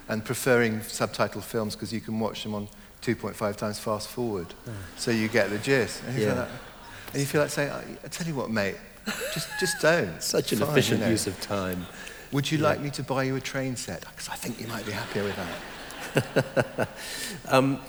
[0.08, 2.68] And preferring subtitled films because you can watch them on
[3.02, 4.46] 2.5 times fast forward.
[4.66, 4.72] Oh.
[4.96, 6.02] So you get the gist.
[6.04, 6.32] And, yeah.
[6.32, 6.48] like,
[7.12, 8.76] and you feel like saying, I tell you what, mate,
[9.32, 10.22] just, just don't.
[10.22, 11.10] Such an Fine, efficient you know.
[11.10, 11.86] use of time.
[12.32, 12.64] Would you yeah.
[12.64, 14.00] like me to buy you a train set?
[14.00, 16.88] Because I think you might be happier with that.
[17.48, 17.80] um,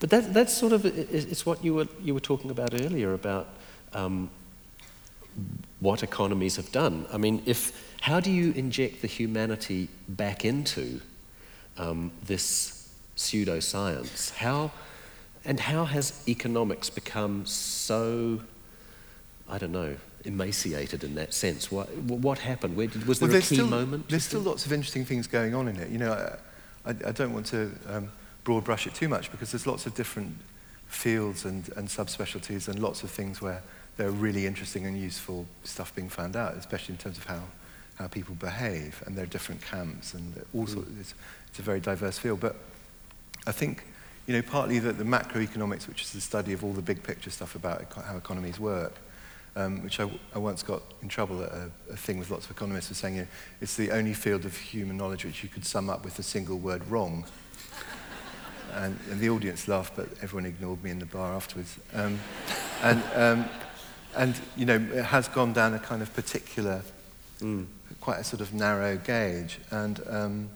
[0.00, 3.48] but that, that's sort of it's what you were, you were talking about earlier about
[3.92, 4.30] um,
[5.80, 7.06] what economies have done.
[7.12, 11.00] I mean, if, how do you inject the humanity back into
[11.78, 14.34] um, this pseudoscience?
[14.34, 14.70] How,
[15.44, 18.40] and how has economics become so,
[19.48, 21.70] I don't know, emaciated in that sense?
[21.70, 22.76] What, what happened?
[22.76, 24.08] Where did, was there well, a key still, moment?
[24.08, 25.90] There's still lots of interesting things going on in it.
[25.90, 26.12] You know,
[26.84, 28.10] I, I, I don't want to um,
[28.46, 30.32] broad brush it too much because there's lots of different
[30.86, 33.60] fields and, and subspecialties and lots of things where
[33.96, 37.42] there are really interesting and useful stuff being found out, especially in terms of how,
[37.96, 39.02] how people behave.
[39.04, 41.00] And there are different camps and also mm.
[41.00, 41.14] it's,
[41.48, 42.38] it's a very diverse field.
[42.38, 42.54] But
[43.48, 43.82] I think,
[44.28, 47.30] you know, partly that the macroeconomics, which is the study of all the big picture
[47.30, 48.94] stuff about how economies work,
[49.56, 52.52] um, which I, I once got in trouble at a, a thing with lots of
[52.52, 53.28] economists for saying you know,
[53.60, 56.58] it's the only field of human knowledge which you could sum up with a single
[56.58, 57.24] word wrong.
[58.76, 61.78] And, and the audience laughed, but everyone ignored me in the bar afterwards.
[61.94, 62.18] Um,
[62.82, 63.44] and, um,
[64.16, 66.82] and, you know, it has gone down a kind of particular,
[67.40, 67.66] mm.
[68.00, 69.58] quite a sort of narrow gauge.
[69.70, 70.50] And um,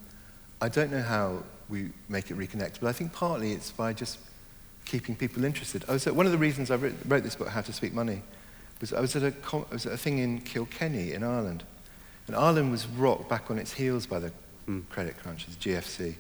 [0.61, 4.19] I don't know how we make it reconnect, but I think partly it's by just
[4.85, 5.85] keeping people interested.
[5.89, 8.23] Oh, so one of the reasons I wrote, wrote this book, How to Speak Money,
[8.81, 11.65] was I was at a, I was at a thing in Kilkenny in Ireland.
[12.27, 14.33] And Ireland was rocked back on its heels by the
[14.69, 14.89] mm.
[14.89, 16.01] credit crunch, the GFC.
[16.11, 16.17] It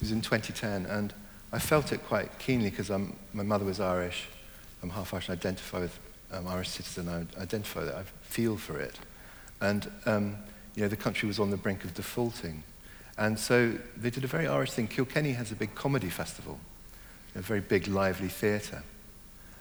[0.00, 1.12] was in 2010, and
[1.54, 4.26] I felt it quite keenly because my mother was Irish.
[4.82, 5.96] I'm half Irish and identify with
[6.32, 7.08] um, Irish citizen.
[7.08, 7.94] I identify with it.
[7.94, 8.98] I feel for it.
[9.60, 10.36] And, um,
[10.74, 12.64] you know, the country was on the brink of defaulting.
[13.18, 14.88] And so they did a very Irish thing.
[14.88, 16.58] Kilkenny has a big comedy festival,
[17.36, 18.82] a very big, lively theatre.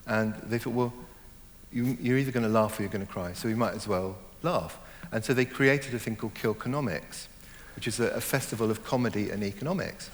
[0.08, 0.94] And they thought, well,
[1.72, 3.88] you, you're either going to laugh or you're going to cry, so we might as
[3.88, 4.80] well laugh.
[5.12, 7.28] And so they created a thing called Kilkenomics,
[7.76, 10.10] which is a, a festival of comedy and economics.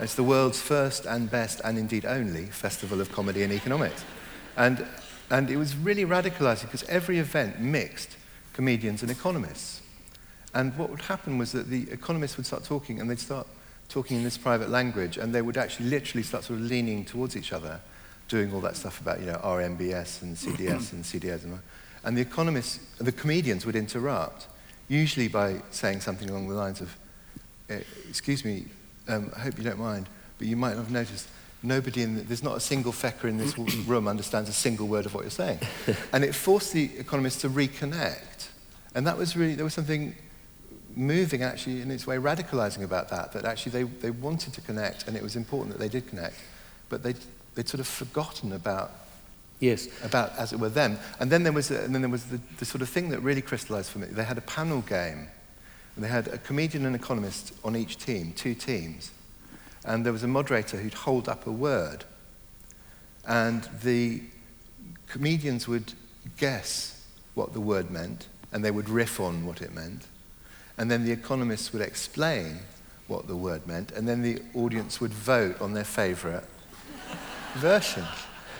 [0.00, 4.04] It's the world's first and best, and indeed only, festival of comedy and economics.
[4.56, 4.86] And,
[5.30, 8.16] and it was really radicalizing because every event mixed
[8.52, 9.82] comedians and economists.
[10.54, 13.46] And what would happen was that the economists would start talking, and they'd start
[13.88, 17.36] talking in this private language, and they would actually literally start sort of leaning towards
[17.36, 17.80] each other
[18.28, 21.44] doing all that stuff about, you know, RMBS and CDS and CDS.
[21.44, 21.58] And,
[22.04, 24.46] and the economists, the comedians would interrupt,
[24.86, 26.94] usually by saying something along the lines of,
[27.70, 28.66] eh, excuse me,
[29.08, 31.28] um, I hope you don't mind, but you might have noticed
[31.62, 35.06] nobody in the, there's not a single fecker in this room understands a single word
[35.06, 35.58] of what you're saying.
[36.12, 38.48] and it forced the economists to reconnect.
[38.94, 40.14] And that was really, there was something
[40.94, 45.06] moving actually in its way radicalizing about that, that actually they, they wanted to connect
[45.06, 46.36] and it was important that they did connect.
[46.88, 47.14] But they,
[47.54, 48.92] they'd sort of forgotten about
[49.60, 49.88] Yes.
[50.04, 50.98] About, as it were, them.
[51.18, 53.20] And then there was, a, and then there was the, the sort of thing that
[53.20, 54.06] really crystallized for me.
[54.06, 55.28] They had a panel game,
[55.98, 59.10] and they had a comedian and economist on each team, two teams.
[59.84, 62.04] And there was a moderator who'd hold up a word.
[63.26, 64.22] And the
[65.08, 65.94] comedians would
[66.36, 70.06] guess what the word meant, and they would riff on what it meant.
[70.76, 72.60] And then the economists would explain
[73.08, 76.44] what the word meant, and then the audience would vote on their favorite
[77.56, 78.04] version.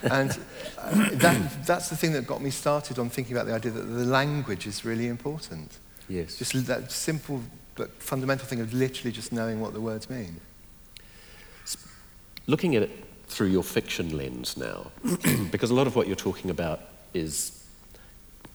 [0.02, 0.36] And
[0.76, 3.82] uh, that, that's the thing that got me started on thinking about the idea that
[3.82, 5.78] the language is really important.
[6.08, 6.38] Yes.
[6.38, 7.42] Just that simple
[7.74, 10.40] but fundamental thing of literally just knowing what the words mean.
[12.46, 12.90] Looking at it
[13.28, 14.90] through your fiction lens now,
[15.52, 16.80] because a lot of what you're talking about
[17.14, 17.64] is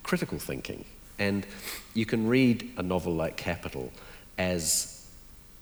[0.03, 0.83] critical thinking.
[1.19, 1.45] And
[1.93, 3.91] you can read a novel like Capital
[4.37, 5.07] as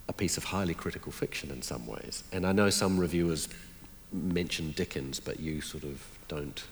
[0.08, 2.24] a piece of highly critical fiction in some ways.
[2.32, 3.48] And I know some reviewers
[4.12, 6.62] mention Dickens, but you sort of don't,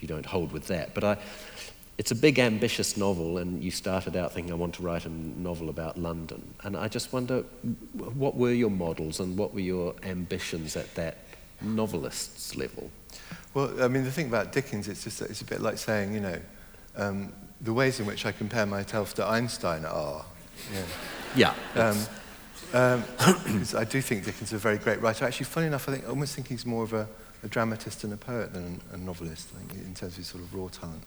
[0.00, 0.94] you don't hold with that.
[0.94, 1.16] But I,
[1.98, 5.08] it's a big, ambitious novel, and you started out thinking, I want to write a
[5.08, 6.54] novel about London.
[6.62, 7.42] And I just wonder,
[7.92, 11.18] what were your models and what were your ambitions at that
[11.60, 12.88] novelist's level?
[13.52, 16.20] Well, I mean, the thing about Dickens, it's just it's a bit like saying, you
[16.20, 16.38] know,
[16.96, 17.32] um,
[17.62, 20.24] the ways in which I compare myself to Einstein are.
[21.34, 21.52] Yeah.
[21.74, 21.98] Um,
[22.74, 23.04] um,
[23.76, 25.24] I do think Dickens is a very great writer.
[25.24, 27.08] Actually, funny enough, I think I almost think he's more of a,
[27.42, 30.44] a dramatist and a poet than a novelist, I think, in terms of his sort
[30.44, 31.02] of raw talent.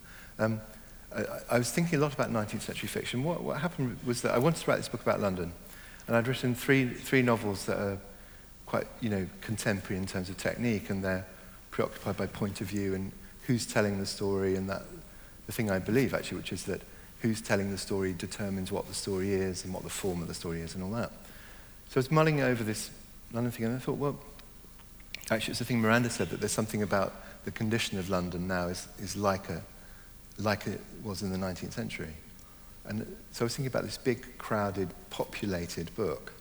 [1.16, 3.24] I, I, was thinking a lot about 19th century fiction.
[3.24, 5.52] What, what happened was that I wanted to write this book about London,
[6.08, 7.98] and I'd written three, three novels that are
[8.66, 11.26] quite, you know, contemporary in terms of technique, and they're
[11.70, 13.12] preoccupied by point of view and
[13.48, 14.84] who's telling the story, and that
[15.48, 16.82] the thing I believe actually, which is that
[17.22, 20.34] who's telling the story determines what the story is and what the form of the
[20.34, 21.12] story is and all that.
[21.90, 22.90] So I was mulling over this
[23.34, 24.18] London thing, and I thought, well,
[25.30, 28.68] actually, it's the thing Miranda said that there's something about the condition of London now
[28.68, 29.62] is, is like a
[30.38, 32.14] like it was in the 19th century.
[32.86, 36.34] And so I was thinking about this big, crowded, populated book.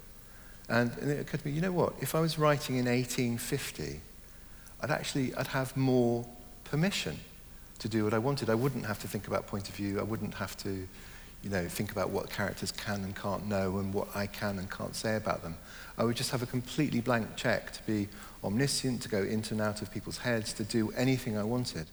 [0.68, 1.94] And, and it occurred to me, you know what?
[2.00, 4.00] If I was writing in 1850,
[4.82, 6.24] I'd actually I'd have more
[6.64, 7.18] permission
[7.80, 8.48] to do what I wanted.
[8.48, 9.98] I wouldn't have to think about point of view.
[9.98, 10.86] I wouldn't have to,
[11.42, 14.70] you know, think about what characters can and can't know and what I can and
[14.70, 15.56] can't say about them.
[15.98, 18.08] I would just have a completely blank check to be
[18.44, 21.86] omniscient, to go in and out of people's heads, to do anything I wanted.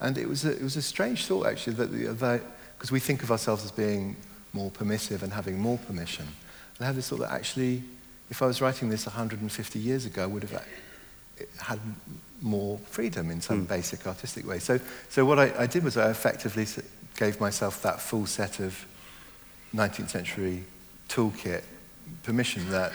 [0.00, 2.42] And it was a, it was a strange thought, actually, that
[2.76, 4.16] because we think of ourselves as being
[4.52, 6.26] more permissive and having more permission.
[6.78, 7.82] And I had this thought that actually,
[8.30, 10.64] if I was writing this 150 years ago, I would have
[11.58, 11.78] had
[12.40, 13.68] more freedom in some mm.
[13.68, 14.58] basic artistic way.
[14.58, 16.66] So, so what I, I did was I effectively
[17.16, 18.86] gave myself that full set of
[19.74, 20.64] 19th century
[21.08, 21.62] toolkit
[22.22, 22.92] permission that,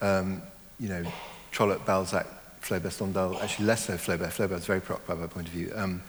[0.00, 0.42] um,
[0.78, 1.04] you know,
[1.50, 2.26] Trollope, Balzac,
[2.60, 4.30] Flaubert, Stendhal, actually less so Flaubert.
[4.32, 5.72] Flaubert was very preoccupied by my point of view.
[5.74, 6.02] Um,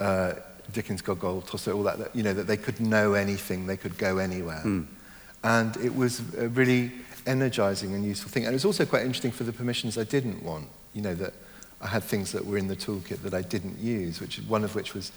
[0.00, 0.34] uh,
[0.72, 3.96] Dickens, Gogol, Tolstoy, all that, that, you know, that they could know anything, they could
[3.98, 4.62] go anywhere.
[4.64, 4.86] Mm.
[5.44, 6.92] And it was a really
[7.26, 8.44] energizing and useful thing.
[8.44, 11.32] And it was also quite interesting for the permissions I didn't want, you know, that
[11.80, 14.74] I had things that were in the toolkit that I didn't use, which one of
[14.74, 15.12] which was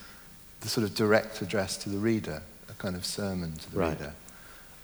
[0.62, 4.00] the sort of direct address to the reader, a kind of sermon to the right.
[4.00, 4.14] reader.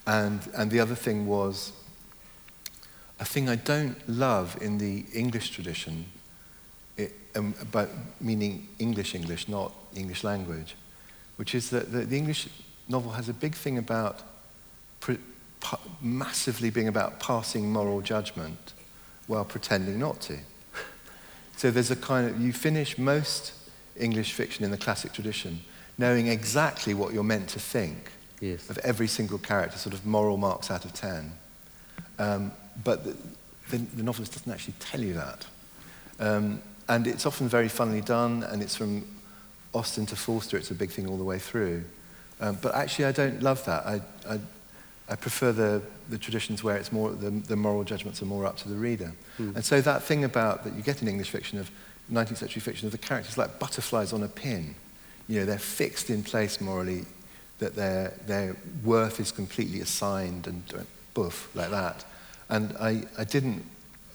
[0.08, 1.72] And, and the other thing was
[3.20, 6.17] a thing I don't love in the English tradition it,
[7.38, 10.76] um, but meaning English English, not English language,
[11.38, 12.50] which is that the, the English
[12.88, 14.21] novel has a big thing about
[15.00, 15.17] pre,
[15.60, 18.73] pa, massively being about passing moral judgment
[19.28, 20.38] while pretending not to.
[21.58, 23.54] so there's a kind of, you finish most
[24.00, 25.62] English fiction in the classic tradition
[25.97, 28.69] knowing exactly what you're meant to think yes.
[28.69, 31.32] of every single character, sort of moral marks out of 10.
[32.19, 32.52] Um,
[32.84, 33.15] but the,
[33.71, 35.45] the, the, novelist doesn't actually tell you that.
[36.19, 39.06] Um, and it's often very funnily done, and it's from
[39.73, 41.84] Austen to Forster, it's a big thing all the way through.
[42.39, 43.86] Um, but actually, I don't love that.
[43.86, 44.39] I, I,
[45.10, 48.58] I prefer the, the traditions where it's more, the, the moral judgments are more up
[48.58, 49.12] to the reader.
[49.39, 49.56] Mm.
[49.56, 51.71] And so that thing about, that you get in English fiction of
[52.12, 54.76] 19th century fiction, of the characters like butterflies on a pin.
[55.28, 57.06] You know, they're fixed in place morally,
[57.60, 60.63] that their, their worth is completely assigned and
[61.13, 62.06] boof, like that.
[62.50, 63.65] And I, I didn't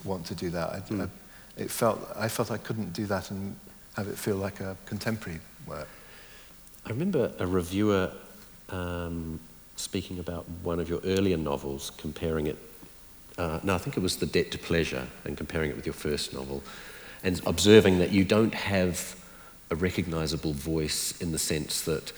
[0.04, 0.70] want to do that.
[0.70, 1.02] I, mm.
[1.02, 1.08] I
[1.56, 3.56] it felt, I felt I couldn't do that and
[3.96, 5.88] have it feel like a contemporary work.
[6.86, 8.10] I remember a reviewer
[8.70, 9.38] um,
[9.76, 12.58] speaking about one of your earlier novels, comparing it,
[13.38, 15.94] uh, no, I think it was The Debt to Pleasure, and comparing it with your
[15.94, 16.62] first novel,
[17.22, 19.16] and observing that you don't have
[19.70, 22.12] a recognizable voice in the sense that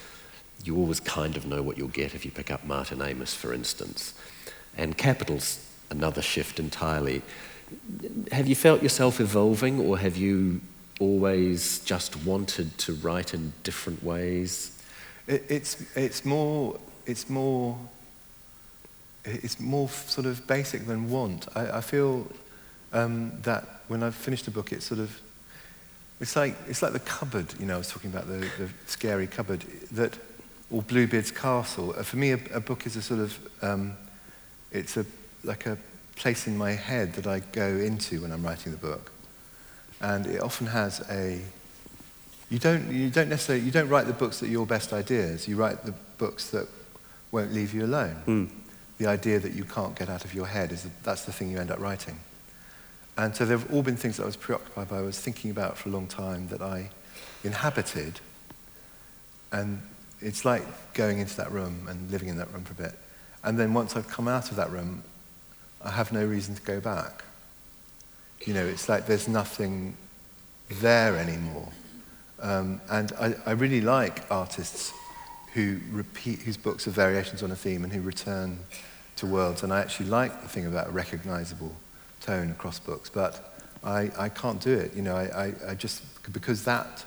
[0.64, 3.52] you always kind of know what you'll get if you pick up Martin Amis, for
[3.52, 4.14] instance.
[4.76, 7.22] And Capital's another shift entirely
[8.32, 10.60] have you felt yourself evolving, or have you
[11.00, 14.82] always just wanted to write in different ways?
[15.26, 17.78] It, it's, it's more, it's more,
[19.24, 21.48] it's more sort of basic than want.
[21.54, 22.26] I, I feel
[22.92, 25.20] um, that when I've finished a book, it's sort of,
[26.20, 29.26] it's like, it's like the cupboard, you know, I was talking about the, the scary
[29.26, 29.60] cupboard,
[29.92, 30.16] that,
[30.70, 31.94] or Bluebeard's Castle.
[31.98, 33.96] Uh, for me, a, a book is a sort of, um,
[34.70, 35.04] it's a,
[35.42, 35.76] like a
[36.16, 39.10] place in my head that I go into when I'm writing the book.
[40.00, 41.40] And it often has a,
[42.50, 45.48] you don't, you don't necessarily, you don't write the books that are your best ideas.
[45.48, 46.68] You write the books that
[47.32, 48.16] won't leave you alone.
[48.26, 48.50] Mm.
[48.98, 51.50] The idea that you can't get out of your head, is the, that's the thing
[51.50, 52.20] you end up writing.
[53.16, 55.50] And so there have all been things that I was preoccupied by, I was thinking
[55.50, 56.90] about for a long time that I
[57.42, 58.20] inhabited.
[59.52, 59.80] And
[60.20, 60.62] it's like
[60.94, 62.98] going into that room and living in that room for a bit.
[63.42, 65.02] And then once I've come out of that room,
[65.84, 67.22] I have no reason to go back.
[68.44, 69.96] You know, it's like there's nothing
[70.68, 71.68] there anymore.
[72.40, 74.92] Um, and I, I really like artists
[75.52, 78.58] who repeat, whose books are variations on a theme and who return
[79.16, 79.62] to worlds.
[79.62, 81.72] And I actually like the thing about a recognizable
[82.20, 83.54] tone across books, but
[83.84, 84.94] I, I can't do it.
[84.94, 87.04] You know, I, I, I just, because that,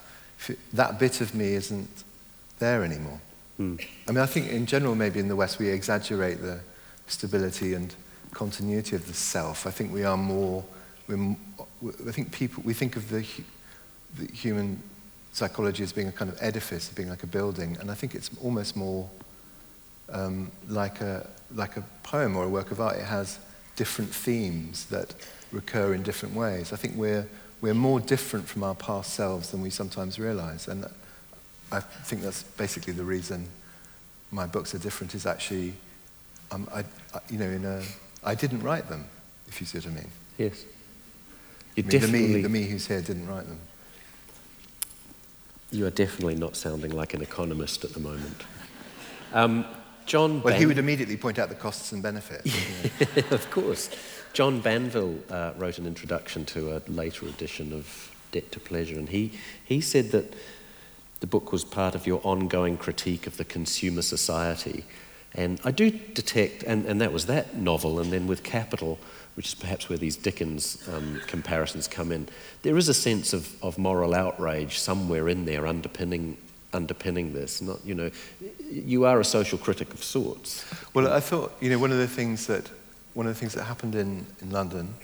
[0.74, 2.04] that bit of me isn't
[2.60, 3.20] there anymore.
[3.60, 3.84] Mm.
[4.08, 6.60] I mean, I think in general, maybe in the West, we exaggerate the
[7.08, 7.94] stability and
[8.38, 9.66] continuity of the self.
[9.66, 10.64] I think we are more,
[11.10, 13.26] I think people, we think of the,
[14.18, 14.82] the human
[15.34, 18.30] psychology as being a kind of edifice, being like a building, and I think it's
[18.44, 19.10] almost more
[20.10, 22.98] um, like, a, like a poem or a work of art.
[22.98, 23.40] It has
[23.76, 25.16] different themes that
[25.52, 26.74] recur in different ways.
[26.74, 27.28] I think we're,
[27.62, 30.86] we're more different from our past selves than we sometimes realize, and
[31.72, 33.48] I think that's basically the reason
[34.32, 35.16] my books are different.
[35.16, 35.74] Is actually,
[36.52, 36.80] um, I,
[37.14, 37.82] I, you know, in a,
[38.24, 39.06] I didn't write them,
[39.48, 40.10] if you see what I mean.
[40.38, 40.66] Yes.
[41.76, 42.28] You I mean, definitely...
[42.28, 43.60] the, me, the me who's here didn't write them.
[45.72, 48.44] You are definitely not sounding like an economist at the moment.
[49.34, 49.66] Um,
[50.06, 50.42] John.
[50.42, 52.46] Well, Ban- he would immediately point out the costs and benefits.
[53.00, 53.90] Yeah, of course.
[54.34, 59.10] John Banville uh, wrote an introduction to a later edition of Debt to Pleasure, and
[59.10, 60.34] he, he said that
[61.20, 64.86] the book was part of your ongoing critique of the consumer society.
[65.34, 68.98] And I do detect, and, and that was that novel, and then with Capital,
[69.36, 72.28] which is perhaps where these Dickens um, comparisons come in,
[72.64, 76.38] there is a sense of, of moral outrage somewhere in there underpinning,
[76.74, 77.62] underpinning this.
[77.62, 78.10] Not, you know,
[78.70, 80.66] you are a social critic of sorts.
[80.94, 82.70] Well, I thought, you know, one of the things that,
[83.14, 84.96] one of the things that happened in, in London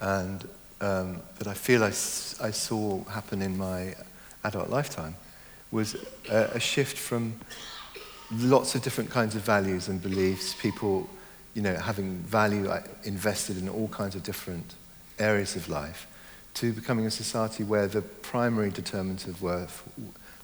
[0.00, 0.48] and
[0.80, 3.94] um, that I feel I, I saw happen in my
[4.42, 5.16] adult lifetime
[5.70, 5.96] was
[6.30, 7.34] a, a shift from
[8.30, 11.08] lots of different kinds of values and beliefs, people
[11.54, 12.70] you know, having value
[13.04, 14.74] invested in all kinds of different
[15.18, 16.06] areas of life,
[16.54, 19.88] to becoming a society where the primary determinant of worth,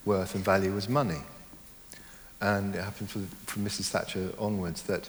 [0.04, 1.20] worth and value was money.
[2.40, 3.88] And it happened from, from Mrs.
[3.90, 5.08] Thatcher onwards that,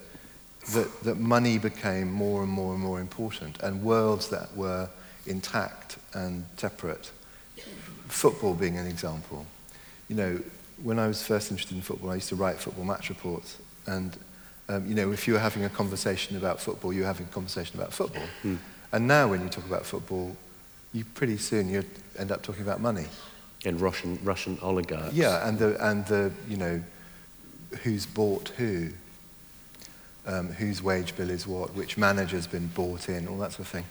[0.73, 4.89] that, that money became more and more and more important, and worlds that were
[5.27, 7.11] intact and separate.
[8.07, 9.45] Football being an example.
[10.09, 10.39] You know,
[10.83, 14.17] when I was first interested in football, I used to write football match reports, and
[14.69, 17.33] um, you know, if you were having a conversation about football, you were having a
[17.33, 18.23] conversation about football.
[18.43, 18.57] Mm.
[18.93, 20.35] And now when you talk about football,
[20.93, 21.83] you pretty soon you
[22.17, 23.05] end up talking about money.
[23.65, 25.13] And Russian, Russian oligarchs.
[25.13, 26.81] Yeah, and the, and the, you know,
[27.83, 28.89] who's bought who,
[30.25, 33.67] um, whose wage bill is what, which manager's been bought in, all that sort of
[33.67, 33.85] thing.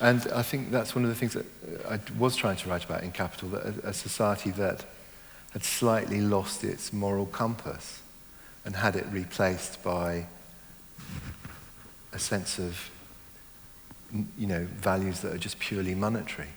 [0.00, 1.46] And I think that's one of the things that
[1.90, 4.84] I was trying to write about in Capital, that a, a society that
[5.52, 8.02] had slightly lost its moral compass
[8.64, 10.26] and had it replaced by
[12.12, 12.90] a sense of,
[14.36, 16.48] you know, values that are just purely monetary.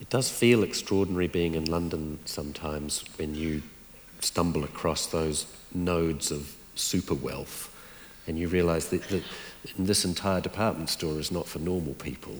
[0.00, 3.62] It does feel extraordinary being in London sometimes when you
[4.20, 7.68] stumble across those nodes of super wealth
[8.26, 9.22] and you realize that, that
[9.78, 12.36] this entire department store is not for normal people.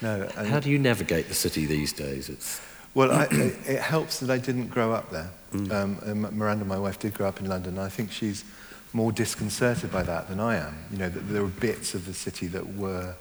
[0.00, 2.28] No, How do you navigate the city these days?
[2.28, 2.60] It's
[2.94, 5.30] well, I, it helps that I didn't grow up there.
[5.52, 5.72] Mm.
[5.72, 7.78] Um, Miranda, my wife, did grow up in London.
[7.78, 8.44] I think she's
[8.92, 10.76] more disconcerted by that than I am.
[10.90, 13.14] You know, that there were bits of the city that were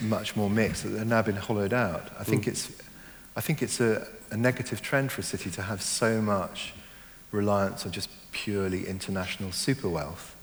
[0.00, 2.10] much more mixed that have now been hollowed out.
[2.18, 2.48] I think mm.
[2.48, 2.72] it's,
[3.36, 6.74] I think it's a, a negative trend for a city to have so much
[7.30, 10.36] reliance on just purely international super wealth.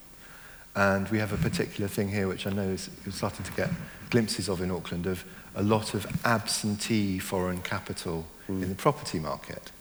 [0.76, 3.70] And we have a particular thing here, which I know is, is starting to get
[4.10, 5.26] glimpses of in Auckland, of
[5.56, 8.62] a lot of absentee foreign capital mm.
[8.62, 9.72] in the property market.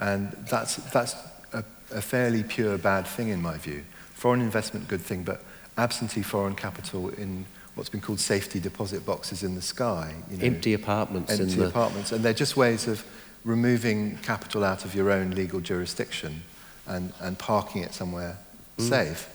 [0.00, 1.14] And that's, that's
[1.52, 3.84] a, a fairly pure bad thing in my view.
[4.14, 5.42] Foreign investment, good thing, but
[5.76, 10.14] absentee foreign capital in what's been called safety deposit boxes in the sky.
[10.30, 11.32] You know, empty apartments.
[11.32, 11.68] Empty the...
[11.68, 12.12] apartments.
[12.12, 13.04] And they're just ways of
[13.44, 16.42] removing capital out of your own legal jurisdiction
[16.86, 18.38] and, and parking it somewhere
[18.78, 18.88] mm.
[18.88, 19.28] safe.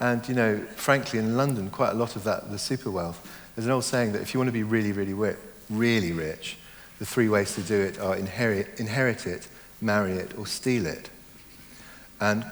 [0.00, 3.20] And, you know, frankly, in London, quite a lot of that, the super wealth,
[3.54, 5.36] there's an old saying that if you want to be really, really, rich,
[5.68, 6.56] really rich,
[6.98, 9.48] the three ways to do it are inherit, inherit it,
[9.80, 11.10] marry it, or steal it.
[12.20, 12.44] And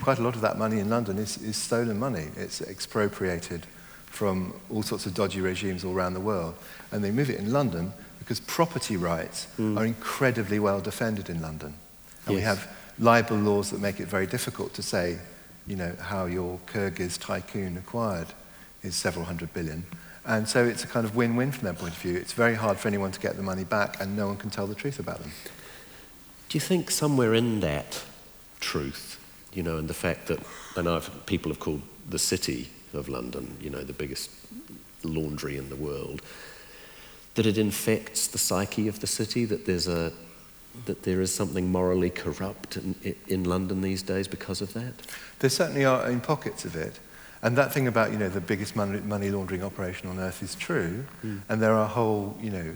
[0.00, 2.28] quite a lot of that money in London is, is stolen money.
[2.36, 3.66] It's expropriated
[4.06, 6.54] from all sorts of dodgy regimes all around the world.
[6.92, 9.76] And they move it in London because property rights mm.
[9.76, 11.74] are incredibly well defended in London.
[12.26, 12.36] And yes.
[12.36, 15.18] we have libel laws that make it very difficult to say,
[15.66, 18.28] you know, how your Kyrgyz tycoon acquired
[18.82, 19.84] his several hundred billion.
[20.28, 22.14] And so it's a kind of win-win from their point of view.
[22.14, 24.66] It's very hard for anyone to get the money back, and no one can tell
[24.66, 25.32] the truth about them.
[26.50, 28.04] Do you think somewhere in that
[28.60, 29.18] truth,
[29.54, 30.40] you know, and the fact that,
[30.76, 34.30] I know people have called the city of London, you know, the biggest
[35.02, 36.20] laundry in the world,
[37.34, 40.12] that it infects the psyche of the city, that there's a,
[40.84, 42.94] that there is something morally corrupt in,
[43.28, 44.92] in London these days because of that?
[45.38, 47.00] There certainly are in pockets of it.
[47.42, 50.54] And that thing about, you know, the biggest money, money laundering operation on earth is
[50.54, 51.04] true.
[51.24, 51.40] Mm.
[51.48, 52.74] And there are whole, you know,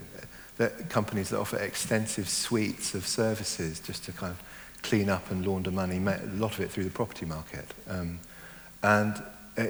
[0.89, 4.41] companies that offer extensive suites of services just to kind of
[4.83, 7.65] clean up and launder money, a lot of it through the property market.
[7.89, 8.19] Um,
[8.83, 9.21] and
[9.57, 9.65] uh,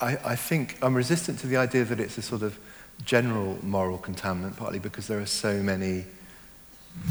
[0.00, 2.58] I, I think I'm resistant to the idea that it's a sort of
[3.04, 6.04] general moral contaminant, partly because there are so many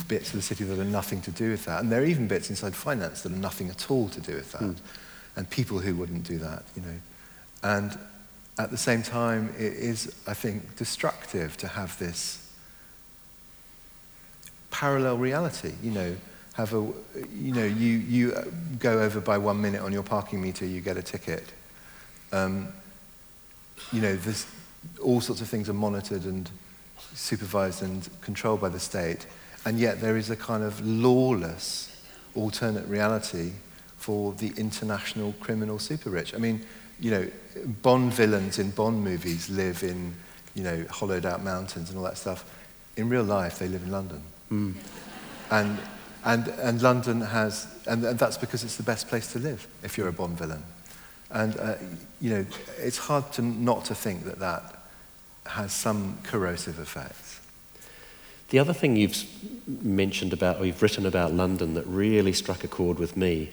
[0.07, 1.81] bits of the city that are nothing to do with that.
[1.81, 4.51] And there are even bits inside finance that are nothing at all to do with
[4.53, 4.61] that.
[4.61, 4.77] Mm.
[5.35, 6.99] And people who wouldn't do that, you know.
[7.63, 7.97] And
[8.59, 12.39] at the same time, it is, I think, destructive to have this
[14.69, 16.15] parallel reality, you know,
[16.53, 16.85] have a,
[17.35, 20.97] you know, you, you go over by one minute on your parking meter, you get
[20.97, 21.51] a ticket.
[22.31, 22.67] Um,
[23.91, 24.45] you know, there's
[25.01, 26.49] all sorts of things are monitored and
[27.13, 29.25] supervised and controlled by the state,
[29.65, 31.89] and yet there is a kind of lawless
[32.35, 33.51] alternate reality
[33.97, 36.33] for the international criminal super rich.
[36.33, 36.65] I mean,
[37.03, 37.27] you know,
[37.81, 40.15] Bond villains in Bond movies live in,
[40.55, 42.49] you know, hollowed out mountains and all that stuff.
[42.95, 44.23] In real life, they live in London.
[44.49, 44.73] Mm.
[45.51, 45.79] And,
[46.23, 49.97] and, and London has, and, and that's because it's the best place to live if
[49.97, 50.63] you're a Bond villain.
[51.29, 51.75] And, uh,
[52.21, 52.45] you know,
[52.77, 54.63] it's hard to not to think that that
[55.45, 57.41] has some corrosive effects.
[58.49, 59.25] The other thing you've
[59.67, 63.51] mentioned about, or you've written about London that really struck a chord with me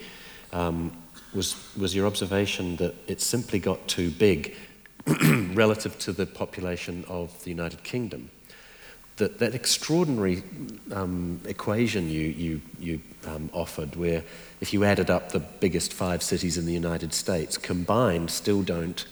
[0.53, 0.95] um,
[1.33, 4.55] was, was your observation that it simply got too big
[5.53, 8.29] relative to the population of the United Kingdom
[9.21, 10.41] that, that extraordinary
[10.91, 14.23] um, equation you, you, you um, offered, where
[14.61, 19.05] if you added up the biggest five cities in the United States, combined still don't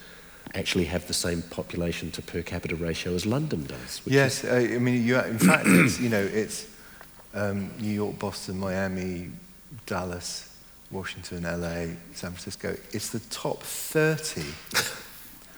[0.56, 4.02] actually have the same population to per capita ratio as London does.
[4.06, 4.76] Yes, is...
[4.76, 6.66] I mean, you, in fact, it's, you know, it's
[7.36, 9.30] um, New York, Boston, Miami,
[9.86, 10.49] Dallas,
[10.92, 12.76] Washington, LA, San Francisco.
[12.92, 14.44] It's the top 30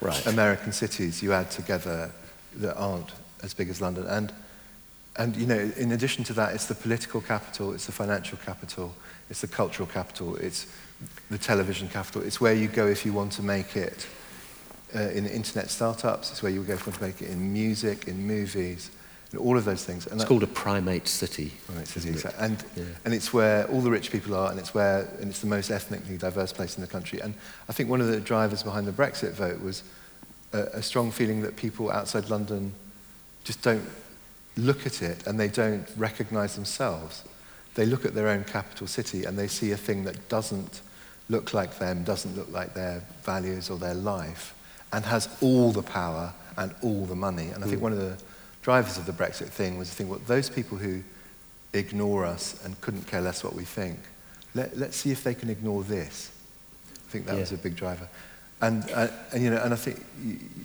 [0.00, 0.26] right.
[0.26, 2.10] American cities you add together
[2.56, 3.12] that aren't
[3.42, 4.06] as big as London.
[4.06, 4.32] And,
[5.16, 8.94] and, you know, in addition to that, it's the political capital, it's the financial capital,
[9.30, 10.66] it's the cultural capital, it's
[11.30, 12.22] the television capital.
[12.22, 14.06] It's where you go if you want to make it
[14.94, 16.30] uh, in internet startups.
[16.30, 18.90] It's where you go if you want to make it in music, in movies,
[19.32, 20.06] and all of those things.
[20.06, 21.52] And it's that, called a primate city.
[21.66, 22.44] Primate city, exactly.
[22.44, 22.84] And, yeah.
[23.04, 25.70] and it's where all the rich people are, and it's where, and it's the most
[25.70, 27.20] ethnically diverse place in the country.
[27.20, 27.34] And
[27.68, 29.82] I think one of the drivers behind the Brexit vote was
[30.52, 32.72] a, a strong feeling that people outside London
[33.44, 33.84] just don't
[34.56, 37.24] look at it and they don't recognize themselves.
[37.74, 40.82] They look at their own capital city and they see a thing that doesn't
[41.30, 44.54] look like them, doesn't look like their values or their life,
[44.92, 47.48] and has all the power and all the money.
[47.48, 47.84] And I think mm.
[47.84, 48.18] one of the
[48.62, 51.02] drivers of the Brexit thing was to think, well, those people who
[51.72, 53.98] ignore us and couldn't care less what we think,
[54.54, 56.30] let, us see if they can ignore this.
[56.94, 57.40] I think that yeah.
[57.40, 58.08] was a big driver.
[58.60, 60.04] And, uh, and, you know, and I think,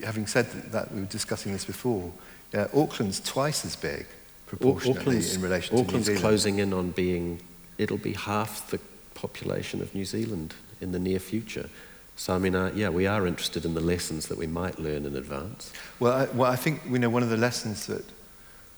[0.03, 2.11] having said that, we were discussing this before,
[2.53, 4.05] uh, Auckland's twice as big
[4.45, 6.21] proportionately Auckland's, in relation to Auckland's New Zealand.
[6.21, 7.41] closing in on being,
[7.77, 8.79] it'll be half the
[9.13, 11.69] population of New Zealand in the near future.
[12.17, 15.05] So, I mean, uh, yeah, we are interested in the lessons that we might learn
[15.05, 15.71] in advance.
[15.99, 18.03] Well, I, well, I think, you know, one of the lessons that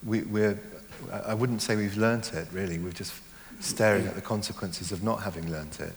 [0.05, 0.59] we, we're,
[1.25, 2.77] I wouldn't say we've learnt it, really.
[2.79, 3.13] We're just
[3.61, 5.93] staring at the consequences of not having learnt it,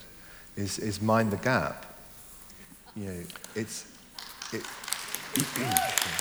[0.57, 1.85] is, is mind the gap.
[2.95, 3.23] You know,
[3.57, 3.87] it's,
[4.53, 4.63] it,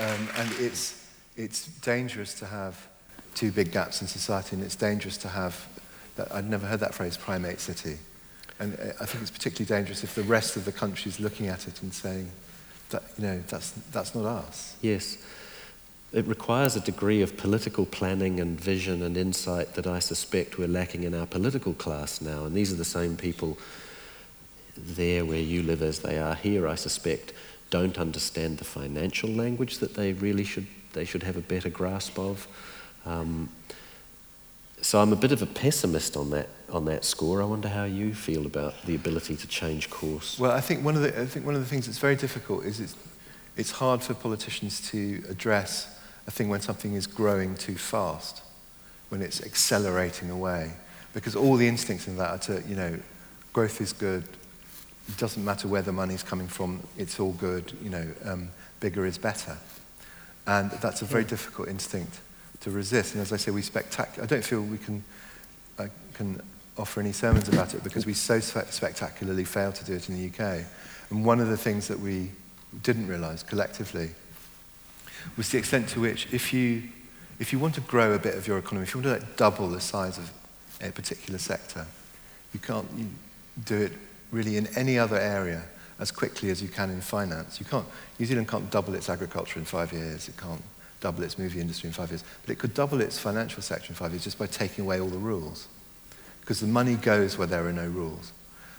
[0.00, 2.88] Um, and it's, it's dangerous to have
[3.36, 5.68] two big gaps in society, and it's dangerous to have,
[6.16, 7.98] that, I'd never heard that phrase, primate city.
[8.60, 11.48] And uh, I think it's particularly dangerous if the rest of the country is looking
[11.48, 12.30] at it and saying,
[12.90, 14.76] that, you know, that's, that's not us.
[14.80, 15.18] Yes.
[16.12, 20.68] It requires a degree of political planning and vision and insight that I suspect we're
[20.68, 22.44] lacking in our political class now.
[22.44, 23.58] And these are the same people
[24.76, 27.32] there where you live as they are here, I suspect,
[27.70, 32.18] don't understand the financial language that they really should, they should have a better grasp
[32.18, 32.46] of.
[33.04, 33.48] Um,
[34.84, 37.40] so I'm a bit of a pessimist on that, on that score.
[37.40, 40.38] I wonder how you feel about the ability to change course.
[40.38, 42.66] Well, I think one of the, I think one of the things that's very difficult
[42.66, 42.94] is it's,
[43.56, 48.42] it's hard for politicians to address a thing when something is growing too fast,
[49.08, 50.74] when it's accelerating away.
[51.14, 52.98] Because all the instincts in that are to, you know,
[53.54, 54.24] growth is good,
[55.08, 59.06] it doesn't matter where the money's coming from, it's all good, you know, um, bigger
[59.06, 59.56] is better.
[60.46, 61.30] And that's a very yeah.
[61.30, 62.20] difficult instinct
[62.64, 63.14] to resist.
[63.14, 65.04] And as I say, we spectac- I don't feel we can,
[65.78, 66.40] I can
[66.78, 70.16] offer any sermons about it because we so spe- spectacularly failed to do it in
[70.16, 70.64] the UK.
[71.10, 72.30] And one of the things that we
[72.82, 74.10] didn't realize collectively
[75.36, 76.82] was the extent to which if you,
[77.38, 79.36] if you want to grow a bit of your economy, if you want to like,
[79.36, 80.32] double the size of
[80.80, 81.86] a particular sector,
[82.54, 83.06] you can't you
[83.64, 83.92] do it
[84.32, 85.64] really in any other area
[86.00, 87.60] as quickly as you can in finance.
[87.60, 87.86] You can't,
[88.18, 90.28] New Zealand can't double its agriculture in five years.
[90.28, 90.62] It can't
[91.04, 92.24] double its movie industry in five years.
[92.40, 95.08] But it could double its financial sector in five years just by taking away all
[95.08, 95.68] the rules.
[96.40, 98.32] Because the money goes where there are no rules.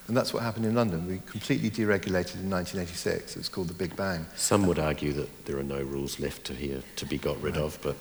[0.07, 1.07] And that's what happened in London.
[1.07, 3.35] We completely deregulated in 1986.
[3.35, 4.25] It was called the Big Bang.
[4.35, 7.57] Some would argue that there are no rules left to here to be got rid
[7.57, 7.65] right.
[7.65, 7.95] of, but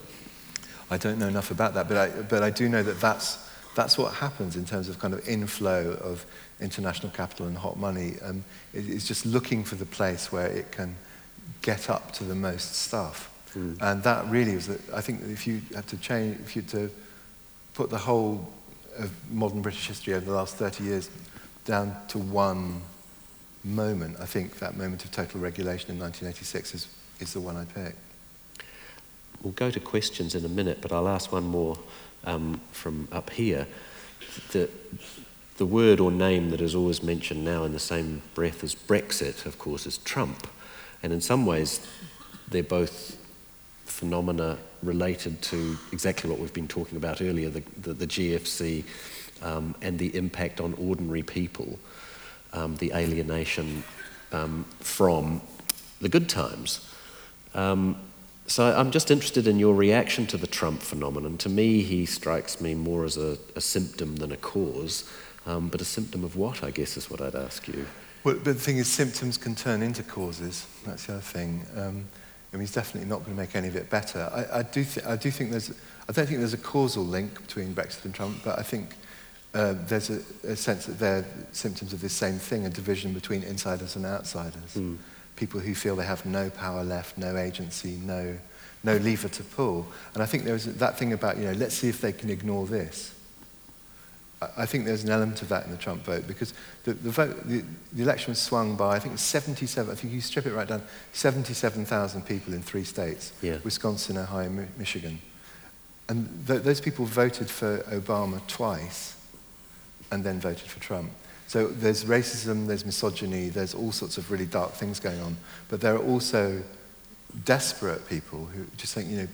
[0.91, 1.87] I don't know enough about that.
[1.87, 5.13] But I, but I do know that that's that's what happens in terms of kind
[5.13, 6.25] of inflow of
[6.61, 8.15] international capital and hot money.
[8.23, 10.97] Um, it, it's just looking for the place where it can
[11.61, 13.34] get up to the most stuff.
[13.55, 13.79] Mm.
[13.81, 16.71] And that really is, that I think if you had to change, if you had
[16.71, 16.91] to
[17.75, 18.53] put the whole
[18.99, 21.11] of modern British history over the last 30 years
[21.65, 22.83] down to one
[23.65, 26.89] moment, I think that moment of total regulation in 1986 is,
[27.21, 27.97] is the one I pick.
[29.43, 31.77] We'll go to questions in a minute, but I'll ask one more
[32.25, 33.67] um, from up here.
[34.53, 34.69] The,
[35.59, 39.47] the word or name that is always mentioned now in the same breath as Brexit,
[39.47, 40.49] of course, is Trump.
[41.03, 41.87] And in some ways,
[42.49, 43.19] they're both
[43.95, 48.85] phenomena related to exactly what we've been talking about earlier the, the, the GFC
[49.43, 51.79] um, and the impact on ordinary people,
[52.53, 53.85] um, the alienation
[54.33, 55.41] um, from
[56.01, 56.91] the good times.
[57.55, 57.97] Um,
[58.47, 61.39] so I'm just interested in your reaction to the Trump phenomenon.
[61.39, 65.09] To me, he strikes me more as a, a symptom than a cause,
[65.47, 67.87] um, but a symptom of what, I guess, is what I'd ask you.
[68.25, 70.67] Well, but the thing is, symptoms can turn into causes.
[70.85, 71.63] That's the other thing.
[72.55, 74.31] I mean, he's definitely not going to make any of it better.
[74.33, 75.71] I, I, do, th- I do think there's,
[76.09, 78.95] I don't think there's a causal link between Brexit and Trump, but I think
[79.53, 83.43] uh, there's a, a, sense that they're symptoms of this same thing, a division between
[83.43, 84.75] insiders and outsiders.
[84.75, 84.99] Mm
[85.37, 88.37] people who feel they have no power left, no agency, no,
[88.83, 89.87] no lever to pull.
[90.15, 92.67] And I think there's that thing about, you know, let's see if they can ignore
[92.67, 93.14] this.
[94.57, 97.47] I think there's an element of that in the Trump vote because the, the, vote,
[97.47, 100.69] the, the election was swung by, I think 77, I think you strip it right
[100.69, 100.83] down,
[101.13, 103.59] 77,000 people in three states yeah.
[103.65, 105.21] Wisconsin, Ohio, Mi- Michigan.
[106.09, 109.17] And th- those people voted for Obama twice
[110.11, 111.11] and then voted for Trump.
[111.47, 115.37] So there's racism, there's misogyny, there's all sorts of really dark things going on.
[115.69, 116.63] But there are also
[117.45, 119.29] desperate people who just think, you know,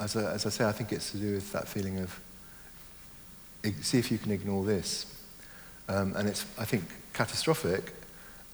[0.00, 2.18] as, a, as I say, I think it's to do with that feeling of
[3.82, 5.06] see if you can ignore this.
[5.88, 7.92] Um, and it's, I think, catastrophic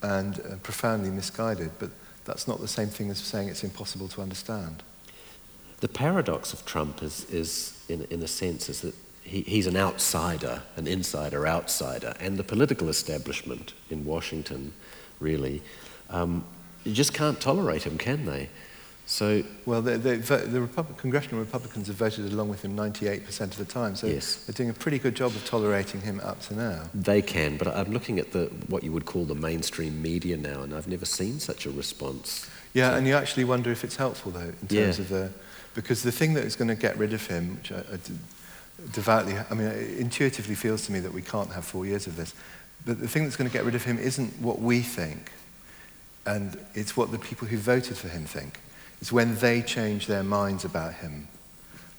[0.02, 1.90] and uh, profoundly misguided, but
[2.24, 4.82] that's not the same thing as saying it's impossible to understand.
[5.80, 9.76] The paradox of Trump is, is in, in a sense, is that he, he's an
[9.76, 14.72] outsider, an insider outsider, and the political establishment in Washington,
[15.20, 15.62] really,
[16.10, 16.44] um,
[16.84, 18.48] you just can't tolerate him, can they?
[19.04, 23.56] So, well, the, the, the Republic, congressional Republicans have voted along with him 98% of
[23.56, 24.36] the time, so yes.
[24.36, 26.84] they're doing a pretty good job of tolerating him up to now.
[26.94, 30.62] They can, but I'm looking at the what you would call the mainstream media now,
[30.62, 32.48] and I've never seen such a response.
[32.74, 34.86] Yeah, and you actually wonder if it's helpful, though, in terms yeah.
[34.86, 35.30] of the
[35.74, 37.98] because the thing that is going to get rid of him, which I, I
[38.92, 42.16] devoutly, I mean, it intuitively feels to me that we can't have four years of
[42.16, 42.34] this.
[42.84, 45.32] But the thing that's going to get rid of him isn't what we think,
[46.26, 48.60] and it's what the people who voted for him think.
[49.02, 51.26] It's when they change their minds about him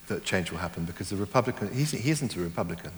[0.08, 2.94] that change will happen because the Republican, he isn't a Republican.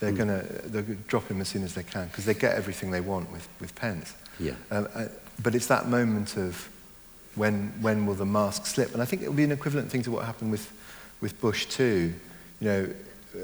[0.00, 0.16] They're mm.
[0.16, 3.30] going to drop him as soon as they can because they get everything they want
[3.30, 4.12] with, with Pence.
[4.40, 4.54] Yeah.
[4.72, 5.08] Uh, uh,
[5.40, 6.68] but it's that moment of
[7.36, 8.92] when, when will the mask slip?
[8.92, 10.72] And I think it will be an equivalent thing to what happened with,
[11.20, 12.12] with Bush too.
[12.58, 12.88] You know,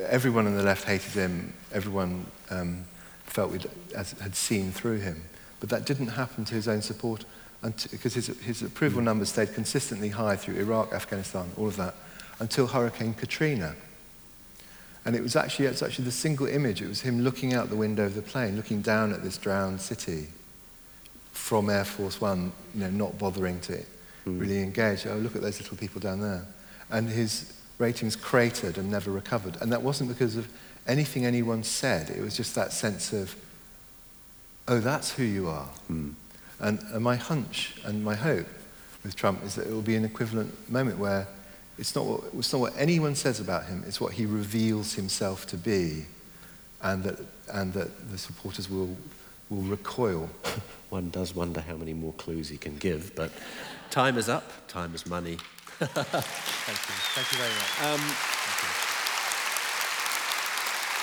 [0.09, 1.53] everyone on the left hated him.
[1.73, 2.85] Everyone um,
[3.27, 3.61] felt we
[3.95, 5.23] had seen through him.
[5.61, 7.25] But that didn't happen to his own support
[7.63, 11.95] because his, his approval numbers stayed consistently high through Iraq, Afghanistan, all of that,
[12.39, 13.75] until Hurricane Katrina.
[15.05, 16.83] And it was actually, it's actually the single image.
[16.83, 19.81] It was him looking out the window of the plane, looking down at this drowned
[19.81, 20.29] city
[21.33, 24.41] from Air Force One, you know, not bothering to mm.
[24.41, 25.07] really engage.
[25.07, 26.45] Oh, look at those little people down there.
[26.91, 29.57] And his ratings cratered and never recovered.
[29.61, 30.49] And that wasn't because of
[30.87, 33.35] anything anyone said, it was just that sense of,
[34.69, 35.69] oh, that's who you are.
[35.91, 36.15] Mm.
[36.61, 38.47] And, and my hunch and my hope
[39.03, 41.27] with Trump is that it will be an equivalent moment where
[41.79, 45.47] it's not, what, it's not what anyone says about him, it's what he reveals himself
[45.47, 46.05] to be,
[46.83, 47.19] and that,
[47.55, 48.97] and that the supporters will,
[49.49, 50.29] will recoil.
[50.91, 53.31] One does wonder how many more clues he can give, but
[53.91, 55.39] time is up, time is money.
[55.79, 56.95] Thank you.
[57.15, 57.81] Thank you very much.
[57.89, 58.01] Um,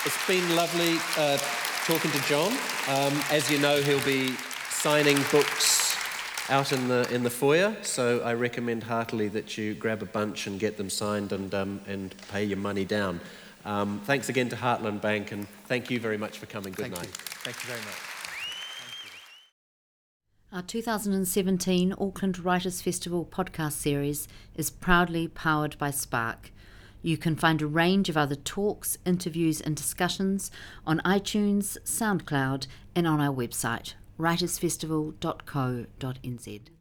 [0.06, 1.38] it's been lovely uh,
[1.86, 2.52] talking to John.
[2.88, 4.36] Um, as you know, he'll be
[4.80, 5.96] signing books
[6.50, 10.46] out in the, in the foyer, so I recommend heartily that you grab a bunch
[10.46, 13.20] and get them signed and, um, and pay your money down.
[13.66, 16.74] Um, thanks again to Heartland Bank, and thank you very much for coming.
[16.74, 17.08] Good Thank night.
[17.08, 17.12] you.
[17.12, 17.96] Thank you very much.
[20.54, 26.52] Our 2017 Auckland Writers Festival podcast series is proudly powered by Spark.
[27.02, 30.52] You can find a range of other talks, interviews, and discussions
[30.86, 36.77] on iTunes, SoundCloud, and on our website, writersfestival.co.nz.